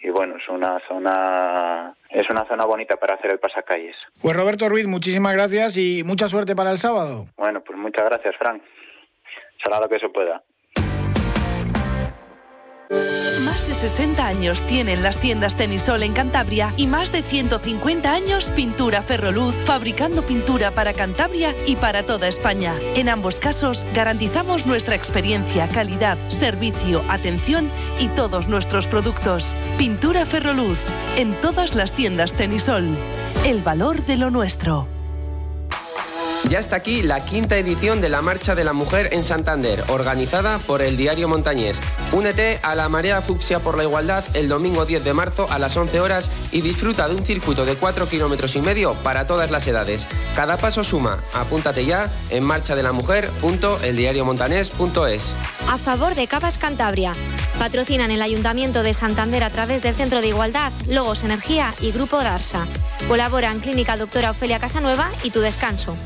y 0.00 0.10
bueno, 0.10 0.36
es 0.36 0.48
una 0.48 0.80
zona 0.88 1.94
es 2.10 2.28
una 2.30 2.46
zona 2.46 2.64
bonita 2.64 2.96
para 2.96 3.16
hacer 3.16 3.32
el 3.32 3.38
pasacalles. 3.38 3.96
Pues 4.20 4.36
Roberto 4.36 4.68
Ruiz, 4.68 4.86
muchísimas 4.86 5.34
gracias 5.34 5.76
y 5.76 6.02
mucha 6.04 6.28
suerte 6.28 6.56
para 6.56 6.70
el 6.70 6.78
sábado. 6.78 7.26
Bueno, 7.36 7.62
pues 7.62 7.78
muchas 7.78 8.06
gracias, 8.06 8.34
Frank. 8.38 8.62
Será 9.62 9.80
lo 9.80 9.88
que 9.88 9.98
se 9.98 10.08
pueda. 10.08 10.42
Más 12.90 13.66
de 13.66 13.74
60 13.74 14.26
años 14.26 14.62
tienen 14.62 15.02
las 15.02 15.18
tiendas 15.18 15.56
Tenisol 15.56 16.02
en 16.02 16.12
Cantabria 16.12 16.72
y 16.76 16.86
más 16.86 17.12
de 17.12 17.22
150 17.22 18.12
años 18.12 18.50
Pintura 18.50 19.02
Ferroluz, 19.02 19.54
fabricando 19.64 20.22
pintura 20.22 20.70
para 20.70 20.92
Cantabria 20.92 21.54
y 21.66 21.76
para 21.76 22.04
toda 22.04 22.28
España. 22.28 22.74
En 22.94 23.08
ambos 23.08 23.40
casos 23.40 23.84
garantizamos 23.94 24.66
nuestra 24.66 24.94
experiencia, 24.94 25.68
calidad, 25.68 26.18
servicio, 26.30 27.02
atención 27.08 27.70
y 27.98 28.08
todos 28.08 28.48
nuestros 28.48 28.86
productos. 28.86 29.54
Pintura 29.78 30.26
Ferroluz, 30.26 30.78
en 31.16 31.34
todas 31.40 31.74
las 31.74 31.92
tiendas 31.92 32.32
Tenisol. 32.32 32.88
El 33.44 33.62
valor 33.62 34.04
de 34.06 34.16
lo 34.16 34.30
nuestro. 34.30 34.93
Ya 36.48 36.58
está 36.58 36.76
aquí 36.76 37.02
la 37.02 37.24
quinta 37.24 37.56
edición 37.56 38.02
de 38.02 38.10
la 38.10 38.20
Marcha 38.20 38.54
de 38.54 38.64
la 38.64 38.74
Mujer 38.74 39.08
en 39.12 39.24
Santander, 39.24 39.82
organizada 39.88 40.58
por 40.58 40.82
el 40.82 40.98
Diario 40.98 41.26
Montañés. 41.26 41.80
Únete 42.12 42.58
a 42.62 42.74
la 42.74 42.90
Marea 42.90 43.22
Fucsia 43.22 43.60
por 43.60 43.78
la 43.78 43.84
Igualdad 43.84 44.22
el 44.34 44.48
domingo 44.48 44.84
10 44.84 45.04
de 45.04 45.14
marzo 45.14 45.46
a 45.50 45.58
las 45.58 45.74
11 45.76 46.00
horas 46.00 46.30
y 46.52 46.60
disfruta 46.60 47.08
de 47.08 47.14
un 47.14 47.24
circuito 47.24 47.64
de 47.64 47.76
4 47.76 48.06
kilómetros 48.08 48.56
y 48.56 48.60
medio 48.60 48.92
para 48.96 49.26
todas 49.26 49.50
las 49.50 49.66
edades. 49.66 50.06
Cada 50.36 50.58
paso 50.58 50.84
suma. 50.84 51.18
Apúntate 51.32 51.86
ya 51.86 52.10
en 52.30 52.44
marchadelamujer.eldiariomontanés.es. 52.44 55.34
A 55.70 55.78
favor 55.78 56.14
de 56.14 56.26
Capas 56.26 56.58
Cantabria. 56.58 57.14
Patrocinan 57.58 58.10
el 58.10 58.20
Ayuntamiento 58.20 58.82
de 58.82 58.92
Santander 58.92 59.44
a 59.44 59.50
través 59.50 59.80
del 59.82 59.94
Centro 59.94 60.20
de 60.20 60.28
Igualdad, 60.28 60.72
Logos 60.88 61.24
Energía 61.24 61.72
y 61.80 61.90
Grupo 61.92 62.18
Darsa. 62.18 62.66
Colaboran 63.08 63.60
Clínica 63.60 63.96
Doctora 63.96 64.32
Ofelia 64.32 64.58
Casanueva 64.58 65.08
y 65.22 65.30
Tu 65.30 65.40
Descanso. 65.40 65.96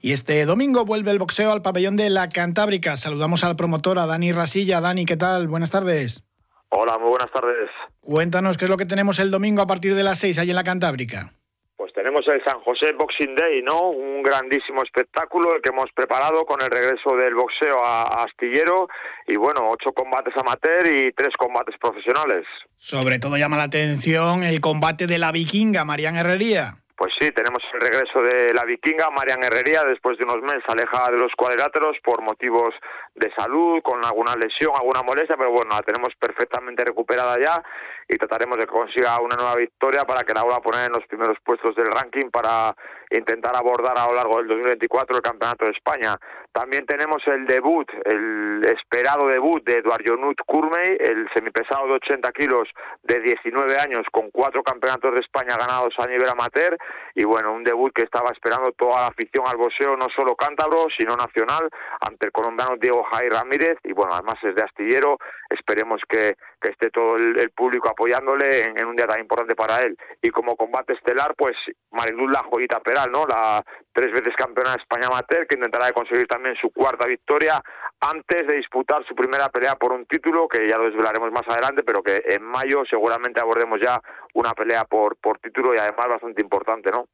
Y 0.00 0.12
este 0.12 0.44
domingo 0.44 0.84
vuelve 0.84 1.10
el 1.10 1.18
boxeo 1.18 1.50
al 1.50 1.62
pabellón 1.62 1.96
de 1.96 2.08
la 2.08 2.28
Cantábrica. 2.28 2.96
Saludamos 2.96 3.42
al 3.42 3.56
promotor, 3.56 3.98
a 3.98 4.06
Dani 4.06 4.30
Rasilla. 4.30 4.80
Dani, 4.80 5.04
¿qué 5.04 5.16
tal? 5.16 5.48
Buenas 5.48 5.70
tardes. 5.70 6.22
Hola, 6.68 6.98
muy 6.98 7.08
buenas 7.08 7.30
tardes. 7.32 7.68
Cuéntanos 8.00 8.56
qué 8.56 8.66
es 8.66 8.70
lo 8.70 8.76
que 8.76 8.86
tenemos 8.86 9.18
el 9.18 9.30
domingo 9.30 9.60
a 9.60 9.66
partir 9.66 9.94
de 9.94 10.04
las 10.04 10.18
6 10.20 10.38
ahí 10.38 10.50
en 10.50 10.56
la 10.56 10.62
Cantábrica. 10.62 11.32
Pues 11.76 11.92
tenemos 11.92 12.26
el 12.28 12.42
San 12.44 12.60
José 12.60 12.92
Boxing 12.92 13.34
Day, 13.34 13.62
¿no? 13.62 13.90
Un 13.90 14.22
grandísimo 14.22 14.82
espectáculo 14.82 15.54
el 15.54 15.62
que 15.62 15.70
hemos 15.70 15.90
preparado 15.94 16.44
con 16.44 16.60
el 16.60 16.70
regreso 16.70 17.16
del 17.16 17.34
boxeo 17.34 17.82
a 17.84 18.24
Astillero 18.24 18.88
y 19.26 19.36
bueno, 19.36 19.68
ocho 19.68 19.92
combates 19.92 20.34
amateur 20.36 20.86
y 20.86 21.12
tres 21.12 21.30
combates 21.36 21.76
profesionales. 21.80 22.44
Sobre 22.76 23.18
todo 23.18 23.36
llama 23.36 23.56
la 23.56 23.64
atención 23.64 24.44
el 24.44 24.60
combate 24.60 25.06
de 25.06 25.18
la 25.18 25.32
vikinga, 25.32 25.84
Marian 25.84 26.16
Herrería. 26.16 26.78
Pues 26.98 27.12
sí, 27.20 27.30
tenemos 27.30 27.62
el 27.72 27.80
regreso 27.80 28.20
de 28.20 28.52
la 28.52 28.64
vikinga, 28.64 29.08
Marian 29.10 29.44
Herrería, 29.44 29.84
después 29.84 30.18
de 30.18 30.24
unos 30.24 30.42
meses 30.42 30.64
alejada 30.66 31.12
de 31.12 31.18
los 31.18 31.30
cuadriláteros 31.36 31.96
por 32.02 32.22
motivos 32.22 32.74
de 33.14 33.30
salud, 33.38 33.80
con 33.84 34.04
alguna 34.04 34.34
lesión, 34.34 34.72
alguna 34.74 35.04
molestia, 35.04 35.36
pero 35.36 35.52
bueno, 35.52 35.70
la 35.70 35.82
tenemos 35.82 36.08
perfectamente 36.18 36.84
recuperada 36.84 37.36
ya 37.40 37.62
y 38.08 38.16
trataremos 38.16 38.58
de 38.58 38.66
que 38.66 38.72
consiga 38.72 39.20
una 39.20 39.36
nueva 39.36 39.54
victoria 39.54 40.02
para 40.02 40.24
que 40.24 40.34
la 40.34 40.42
vuelva 40.42 40.58
a 40.58 40.60
poner 40.60 40.86
en 40.86 40.92
los 40.92 41.06
primeros 41.06 41.38
puestos 41.44 41.76
del 41.76 41.86
ranking 41.86 42.30
para 42.30 42.74
intentar 43.10 43.54
abordar 43.54 43.96
a 43.96 44.08
lo 44.08 44.14
largo 44.14 44.38
del 44.38 44.48
2024 44.48 45.18
el 45.18 45.22
Campeonato 45.22 45.66
de 45.66 45.70
España. 45.70 46.16
También 46.52 46.86
tenemos 46.86 47.22
el 47.26 47.46
debut, 47.46 47.88
el 48.04 48.64
esperado 48.64 49.28
debut 49.28 49.62
de 49.64 49.78
Eduardo 49.78 50.16
Nut 50.16 50.40
Kurmey, 50.46 50.96
el 50.98 51.28
semipesado 51.32 51.86
de 51.86 51.92
80 51.94 52.32
kilos 52.32 52.68
de 53.02 53.20
19 53.20 53.78
años 53.78 54.02
con 54.10 54.30
cuatro 54.30 54.62
campeonatos 54.62 55.14
de 55.14 55.20
España 55.20 55.56
ganados 55.56 55.94
a 55.98 56.06
nivel 56.06 56.28
amateur 56.28 56.76
y 57.14 57.24
bueno, 57.24 57.52
un 57.52 57.64
debut 57.64 57.92
que 57.94 58.02
estaba 58.02 58.30
esperando 58.30 58.72
toda 58.72 59.00
la 59.00 59.06
afición 59.08 59.44
al 59.46 59.56
boxeo, 59.56 59.96
no 59.96 60.06
solo 60.16 60.34
cántabro, 60.34 60.86
sino 60.96 61.14
nacional, 61.16 61.68
ante 62.00 62.26
el 62.26 62.32
colombiano 62.32 62.76
Diego 62.80 63.04
Jai 63.04 63.28
Ramírez 63.28 63.78
y 63.84 63.92
bueno, 63.92 64.14
además 64.14 64.36
es 64.42 64.54
de 64.54 64.62
astillero, 64.62 65.18
esperemos 65.50 66.00
que, 66.08 66.36
que 66.60 66.70
esté 66.70 66.90
todo 66.90 67.16
el, 67.16 67.50
público 67.50 67.88
apoyándole 67.88 68.64
en, 68.64 68.86
un 68.86 68.94
día 68.94 69.06
tan 69.06 69.20
importante 69.20 69.54
para 69.54 69.82
él. 69.82 69.96
Y 70.22 70.30
como 70.30 70.56
combate 70.56 70.92
estelar, 70.92 71.34
pues 71.36 71.56
Mariluz 71.90 72.30
La 72.30 72.42
Joyita 72.44 72.80
Peral, 72.80 73.10
¿no? 73.10 73.26
La 73.26 73.64
tres 73.92 74.12
veces 74.12 74.34
campeona 74.36 74.72
de 74.72 74.82
España 74.82 75.08
amateur, 75.08 75.46
que 75.46 75.56
intentará 75.56 75.90
conseguir 75.92 76.26
también 76.26 76.37
su 76.60 76.70
cuarta 76.70 77.06
victoria 77.06 77.60
antes 78.00 78.46
de 78.46 78.56
disputar 78.56 79.04
su 79.06 79.14
primera 79.14 79.48
pelea 79.48 79.74
por 79.74 79.92
un 79.92 80.06
título, 80.06 80.48
que 80.48 80.68
ya 80.68 80.76
lo 80.76 80.84
desvelaremos 80.84 81.32
más 81.32 81.48
adelante, 81.48 81.82
pero 81.84 82.02
que 82.02 82.22
en 82.28 82.42
mayo 82.42 82.82
seguramente 82.88 83.40
abordemos 83.40 83.80
ya 83.82 84.00
una 84.34 84.52
pelea 84.52 84.84
por, 84.84 85.16
por 85.16 85.38
título 85.38 85.74
y 85.74 85.78
además 85.78 86.08
bastante 86.08 86.42
importante, 86.42 86.90
¿no? 86.90 87.06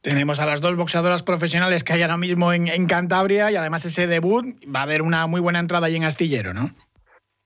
Tenemos 0.00 0.38
a 0.38 0.44
las 0.44 0.60
dos 0.60 0.76
boxeadoras 0.76 1.22
profesionales 1.22 1.82
que 1.82 1.94
hay 1.94 2.02
ahora 2.02 2.18
mismo 2.18 2.52
en, 2.52 2.68
en 2.68 2.86
Cantabria 2.86 3.50
y 3.50 3.56
además 3.56 3.86
ese 3.86 4.06
debut 4.06 4.44
va 4.64 4.80
a 4.80 4.82
haber 4.82 5.00
una 5.00 5.26
muy 5.26 5.40
buena 5.40 5.60
entrada 5.60 5.86
ahí 5.86 5.96
en 5.96 6.04
Astillero, 6.04 6.52
¿no? 6.52 6.68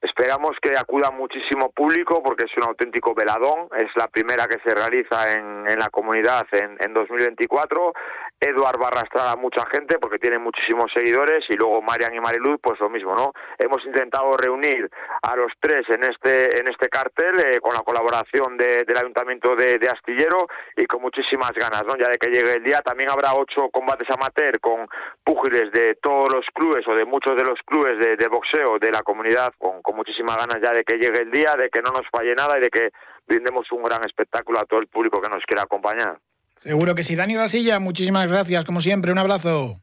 Esperamos 0.01 0.53
que 0.63 0.77
acuda 0.77 1.11
muchísimo 1.11 1.71
público 1.71 2.23
porque 2.23 2.45
es 2.45 2.57
un 2.57 2.65
auténtico 2.65 3.15
veladón. 3.15 3.69
Es 3.77 3.91
la 3.97 4.07
primera 4.07 4.47
que 4.47 4.59
se 4.65 4.73
realiza 4.73 5.35
en, 5.35 5.69
en 5.69 5.79
la 5.79 5.89
comunidad 5.89 6.47
en, 6.53 6.77
en 6.81 6.95
2024. 6.95 7.93
Eduard 8.41 8.81
va 8.81 8.87
a 8.87 8.89
arrastrar 8.89 9.29
a 9.29 9.37
mucha 9.37 9.65
gente 9.73 9.99
porque 9.99 10.19
tiene 10.19 10.39
muchísimos 10.39 10.93
seguidores 10.93 11.45
y 11.49 11.55
luego 11.55 11.83
Marian 11.83 12.15
y 12.15 12.21
Mariluz 12.21 12.61
pues 12.63 12.79
lo 12.79 12.89
mismo, 12.89 13.15
¿no? 13.15 13.33
Hemos 13.59 13.85
intentado 13.85 14.37
reunir 14.37 14.89
a 15.23 15.35
los 15.37 15.53
tres 15.61 15.89
en 15.89 16.05
este 16.05 16.61
en 16.61 16.69
este 16.69 16.89
cartel 16.89 17.41
eh, 17.41 17.61
con 17.61 17.75
la 17.75 17.81
colaboración 17.81 18.57
de, 18.57 18.85
del 18.85 18.97
Ayuntamiento 18.97 19.57
de, 19.57 19.79
de, 19.79 19.89
Astillero 19.89 20.47
y 20.77 20.87
con 20.87 21.03
muchísimas 21.03 21.51
ganas, 21.53 21.85
¿no? 21.85 21.97
Ya 21.97 22.09
de 22.09 22.19
que 22.19 22.31
llegue 22.31 22.55
el 22.55 22.63
día 22.63 22.81
también 22.81 23.11
habrá 23.11 23.35
ocho 23.35 23.71
combates 23.71 24.09
amateur 24.11 24.61
con 24.61 24.87
púgiles 25.25 25.73
de 25.73 25.97
todos 25.97 26.33
los 26.33 26.47
clubes 26.55 26.87
o 26.87 26.95
de 26.95 27.05
muchos 27.05 27.37
de 27.37 27.45
los 27.45 27.59
clubes 27.67 27.99
de, 27.99 28.17
de 28.17 28.29
boxeo 28.29 28.79
de 28.79 28.93
la 28.93 29.03
comunidad 29.03 29.53
con, 29.59 29.83
con 29.83 29.97
muchísimas 29.97 30.37
ganas 30.37 30.59
ya 30.63 30.73
de 30.73 30.85
que 30.85 30.97
llegue 30.97 31.23
el 31.23 31.31
día, 31.31 31.55
de 31.59 31.71
que 31.71 31.83
no 31.83 31.91
nos 31.91 32.09
falle 32.11 32.35
nada 32.35 32.59
y 32.59 32.61
de 32.61 32.71
que 32.71 32.91
brindemos 33.27 33.71
un 33.73 33.83
gran 33.83 34.05
espectáculo 34.05 34.61
a 34.61 34.65
todo 34.65 34.81
el 34.81 34.87
público 34.87 35.21
que 35.21 35.29
nos 35.29 35.45
quiera 35.45 35.63
acompañar. 35.63 36.19
Seguro 36.63 36.95
que 36.95 37.05
sí. 37.05 37.15
Dani 37.15 37.37
Rasilla, 37.37 37.79
muchísimas 37.79 38.29
gracias, 38.29 38.65
como 38.65 38.81
siempre. 38.81 39.13
Un 39.13 39.19
abrazo. 39.19 39.81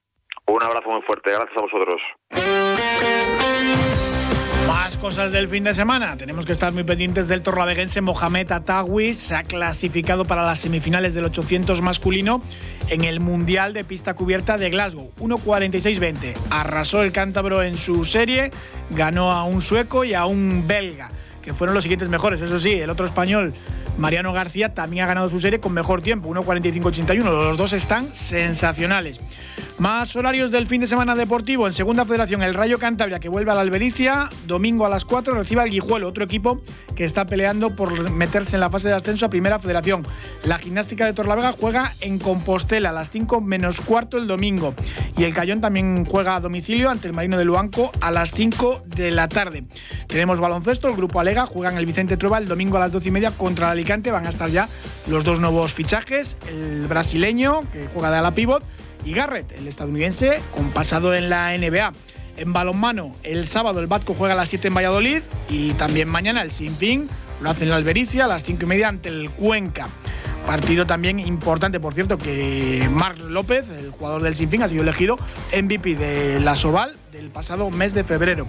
Un 0.47 0.63
abrazo 0.63 0.89
muy 0.89 1.01
fuerte. 1.01 1.31
Gracias 1.31 1.57
a 1.57 1.61
vosotros. 1.61 2.01
Más 4.67 4.97
cosas 4.97 5.31
del 5.31 5.47
fin 5.47 5.63
de 5.63 5.73
semana. 5.73 6.17
Tenemos 6.17 6.45
que 6.45 6.51
estar 6.51 6.71
muy 6.73 6.83
pendientes 6.83 7.27
del 7.27 7.41
torlaveguense 7.41 8.01
Mohamed 8.01 8.51
Atawi. 8.51 9.13
Se 9.13 9.35
ha 9.35 9.43
clasificado 9.43 10.25
para 10.25 10.43
las 10.43 10.59
semifinales 10.59 11.13
del 11.13 11.25
800 11.25 11.81
masculino 11.81 12.43
en 12.89 13.03
el 13.03 13.19
Mundial 13.19 13.73
de 13.73 13.83
Pista 13.83 14.13
Cubierta 14.13 14.57
de 14.57 14.69
Glasgow. 14.69 15.11
1.46.20. 15.19 16.35
Arrasó 16.51 17.01
el 17.01 17.11
cántabro 17.11 17.63
en 17.63 17.77
su 17.77 18.03
serie. 18.05 18.51
Ganó 18.91 19.31
a 19.31 19.43
un 19.45 19.61
sueco 19.61 20.03
y 20.03 20.13
a 20.13 20.25
un 20.25 20.67
belga, 20.67 21.09
que 21.41 21.53
fueron 21.53 21.73
los 21.73 21.83
siguientes 21.83 22.09
mejores. 22.09 22.41
Eso 22.41 22.59
sí, 22.59 22.73
el 22.73 22.89
otro 22.89 23.05
español 23.05 23.53
Mariano 23.97 24.33
García 24.33 24.73
también 24.73 25.03
ha 25.03 25.07
ganado 25.07 25.29
su 25.29 25.39
serie 25.39 25.59
con 25.59 25.73
mejor 25.73 26.01
tiempo, 26.01 26.29
1.45.81. 26.29 27.23
Los 27.23 27.57
dos 27.57 27.73
están 27.73 28.13
sensacionales. 28.13 29.19
Más 29.77 30.15
horarios 30.15 30.51
del 30.51 30.67
fin 30.67 30.79
de 30.79 30.87
semana 30.87 31.15
deportivo. 31.15 31.67
En 31.67 31.73
Segunda 31.73 32.05
Federación, 32.05 32.41
el 32.41 32.53
Rayo 32.53 32.79
Cantabria, 32.79 33.19
que 33.19 33.27
vuelve 33.27 33.51
a 33.51 33.55
la 33.55 33.61
Albericia. 33.61 34.29
Domingo 34.47 34.85
a 34.85 34.89
las 34.89 35.03
4 35.03 35.33
recibe 35.33 35.61
al 35.61 35.69
Guijuelo, 35.69 36.07
otro 36.07 36.23
equipo 36.23 36.61
que 36.95 37.03
está 37.03 37.25
peleando 37.25 37.75
por 37.75 38.09
meterse 38.09 38.55
en 38.55 38.61
la 38.61 38.69
fase 38.69 38.87
de 38.87 38.93
ascenso 38.93 39.25
a 39.25 39.29
Primera 39.29 39.59
Federación. 39.59 40.07
La 40.43 40.59
Gimnástica 40.59 41.05
de 41.05 41.11
Torlavega 41.11 41.51
juega 41.51 41.91
en 41.99 42.19
Compostela 42.19 42.91
a 42.91 42.93
las 42.93 43.11
5 43.11 43.41
menos 43.41 43.81
cuarto 43.81 44.17
el 44.17 44.27
domingo. 44.27 44.73
Y 45.17 45.25
el 45.25 45.33
Cayón 45.33 45.59
también 45.59 46.05
juega 46.05 46.37
a 46.37 46.39
domicilio 46.39 46.89
ante 46.89 47.09
el 47.09 47.13
Marino 47.13 47.37
de 47.37 47.43
Luanco 47.43 47.91
a 47.99 48.11
las 48.11 48.31
5 48.31 48.83
de 48.85 49.11
la 49.11 49.27
tarde. 49.27 49.65
Tenemos 50.07 50.39
baloncesto, 50.39 50.87
el 50.87 50.95
Grupo 50.95 51.19
Alega 51.19 51.47
juega 51.47 51.71
en 51.71 51.77
el 51.77 51.85
Vicente 51.85 52.15
Trueba 52.15 52.37
el 52.37 52.47
domingo 52.47 52.77
a 52.77 52.79
las 52.79 52.93
12 52.93 53.09
y 53.09 53.11
media 53.11 53.31
contra 53.31 53.73
el 53.73 53.83
Van 53.85 54.25
a 54.25 54.29
estar 54.29 54.49
ya 54.49 54.67
los 55.07 55.23
dos 55.23 55.39
nuevos 55.39 55.73
fichajes, 55.73 56.37
el 56.47 56.87
brasileño, 56.87 57.61
que 57.71 57.87
juega 57.93 58.09
de 58.09 58.17
ala 58.17 58.31
pivot, 58.31 58.63
y 59.05 59.13
Garrett, 59.13 59.51
el 59.51 59.67
estadounidense, 59.67 60.41
con 60.55 60.71
pasado 60.71 61.13
en 61.13 61.29
la 61.29 61.55
NBA. 61.55 61.91
En 62.37 62.51
balonmano, 62.51 63.11
el 63.21 63.47
sábado 63.47 63.79
el 63.79 63.87
Batco 63.87 64.15
juega 64.15 64.33
a 64.33 64.37
las 64.37 64.49
7 64.49 64.69
en 64.69 64.73
Valladolid 64.73 65.21
y 65.49 65.73
también 65.73 66.09
mañana 66.09 66.41
el 66.41 66.51
Sinfín 66.51 67.07
lo 67.41 67.51
hace 67.51 67.63
en 67.63 67.69
la 67.69 67.75
Albericia 67.75 68.25
a 68.25 68.27
las 68.27 68.43
5 68.43 68.63
y 68.63 68.65
media 68.65 68.87
ante 68.87 69.09
el 69.09 69.29
Cuenca. 69.29 69.87
Partido 70.47 70.87
también 70.87 71.19
importante, 71.19 71.79
por 71.79 71.93
cierto, 71.93 72.17
que 72.17 72.89
Marc 72.91 73.19
López, 73.19 73.69
el 73.69 73.91
jugador 73.91 74.23
del 74.23 74.33
Sinfín, 74.33 74.63
ha 74.63 74.67
sido 74.67 74.81
elegido 74.81 75.17
MVP 75.55 75.95
de 75.95 76.39
la 76.39 76.55
Soval 76.55 76.95
del 77.15 77.29
pasado 77.29 77.71
mes 77.71 77.93
de 77.93 78.03
febrero. 78.03 78.47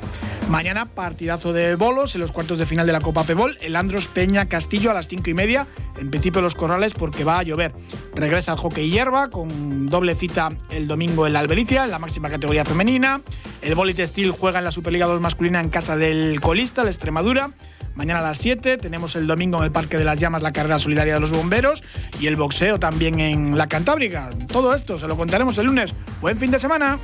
Mañana 0.50 0.86
partidazo 0.86 1.52
de 1.52 1.76
bolos 1.76 2.14
en 2.14 2.20
los 2.20 2.32
cuartos 2.32 2.58
de 2.58 2.66
final 2.66 2.86
de 2.86 2.92
la 2.92 3.00
Copa 3.00 3.22
Pebol. 3.22 3.56
El 3.60 3.76
Andros 3.76 4.08
Peña 4.08 4.46
Castillo 4.46 4.90
a 4.90 4.94
las 4.94 5.06
cinco 5.06 5.30
y 5.30 5.34
media 5.34 5.66
en 5.98 6.10
Petipo 6.10 6.40
Los 6.40 6.56
Corrales 6.56 6.92
porque 6.92 7.22
va 7.22 7.38
a 7.38 7.42
llover. 7.44 7.72
Regresa 8.14 8.52
al 8.52 8.58
hockey 8.58 8.90
hierba 8.90 9.30
con 9.30 9.88
doble 9.88 10.16
cita 10.16 10.48
el 10.70 10.88
domingo 10.88 11.26
en 11.26 11.34
la 11.34 11.40
Albericia, 11.40 11.84
en 11.84 11.90
la 11.92 12.00
máxima 12.00 12.28
categoría 12.28 12.64
femenina. 12.64 13.20
El 13.62 13.76
Boli 13.76 13.94
Textil 13.94 14.32
juega 14.32 14.58
en 14.58 14.64
la 14.64 14.72
Superliga 14.72 15.06
2 15.06 15.20
masculina 15.20 15.60
en 15.60 15.68
casa 15.68 15.96
del 15.96 16.40
colista, 16.40 16.82
la 16.82 16.90
Extremadura. 16.90 17.52
Mañana 17.94 18.18
a 18.18 18.22
las 18.22 18.38
7 18.38 18.78
tenemos 18.78 19.16
el 19.16 19.26
domingo 19.26 19.58
en 19.58 19.64
el 19.64 19.70
Parque 19.70 19.96
de 19.96 20.04
las 20.04 20.18
Llamas 20.18 20.42
la 20.42 20.52
carrera 20.52 20.78
solidaria 20.78 21.14
de 21.14 21.20
los 21.20 21.30
bomberos 21.30 21.82
y 22.20 22.26
el 22.26 22.36
boxeo 22.36 22.78
también 22.80 23.20
en 23.20 23.56
la 23.56 23.68
Cantábrica. 23.68 24.30
Todo 24.48 24.74
esto 24.74 24.98
se 24.98 25.06
lo 25.06 25.16
contaremos 25.16 25.56
el 25.58 25.66
lunes. 25.66 25.94
Buen 26.20 26.36
fin 26.36 26.50
de 26.50 26.58
semana. 26.58 26.98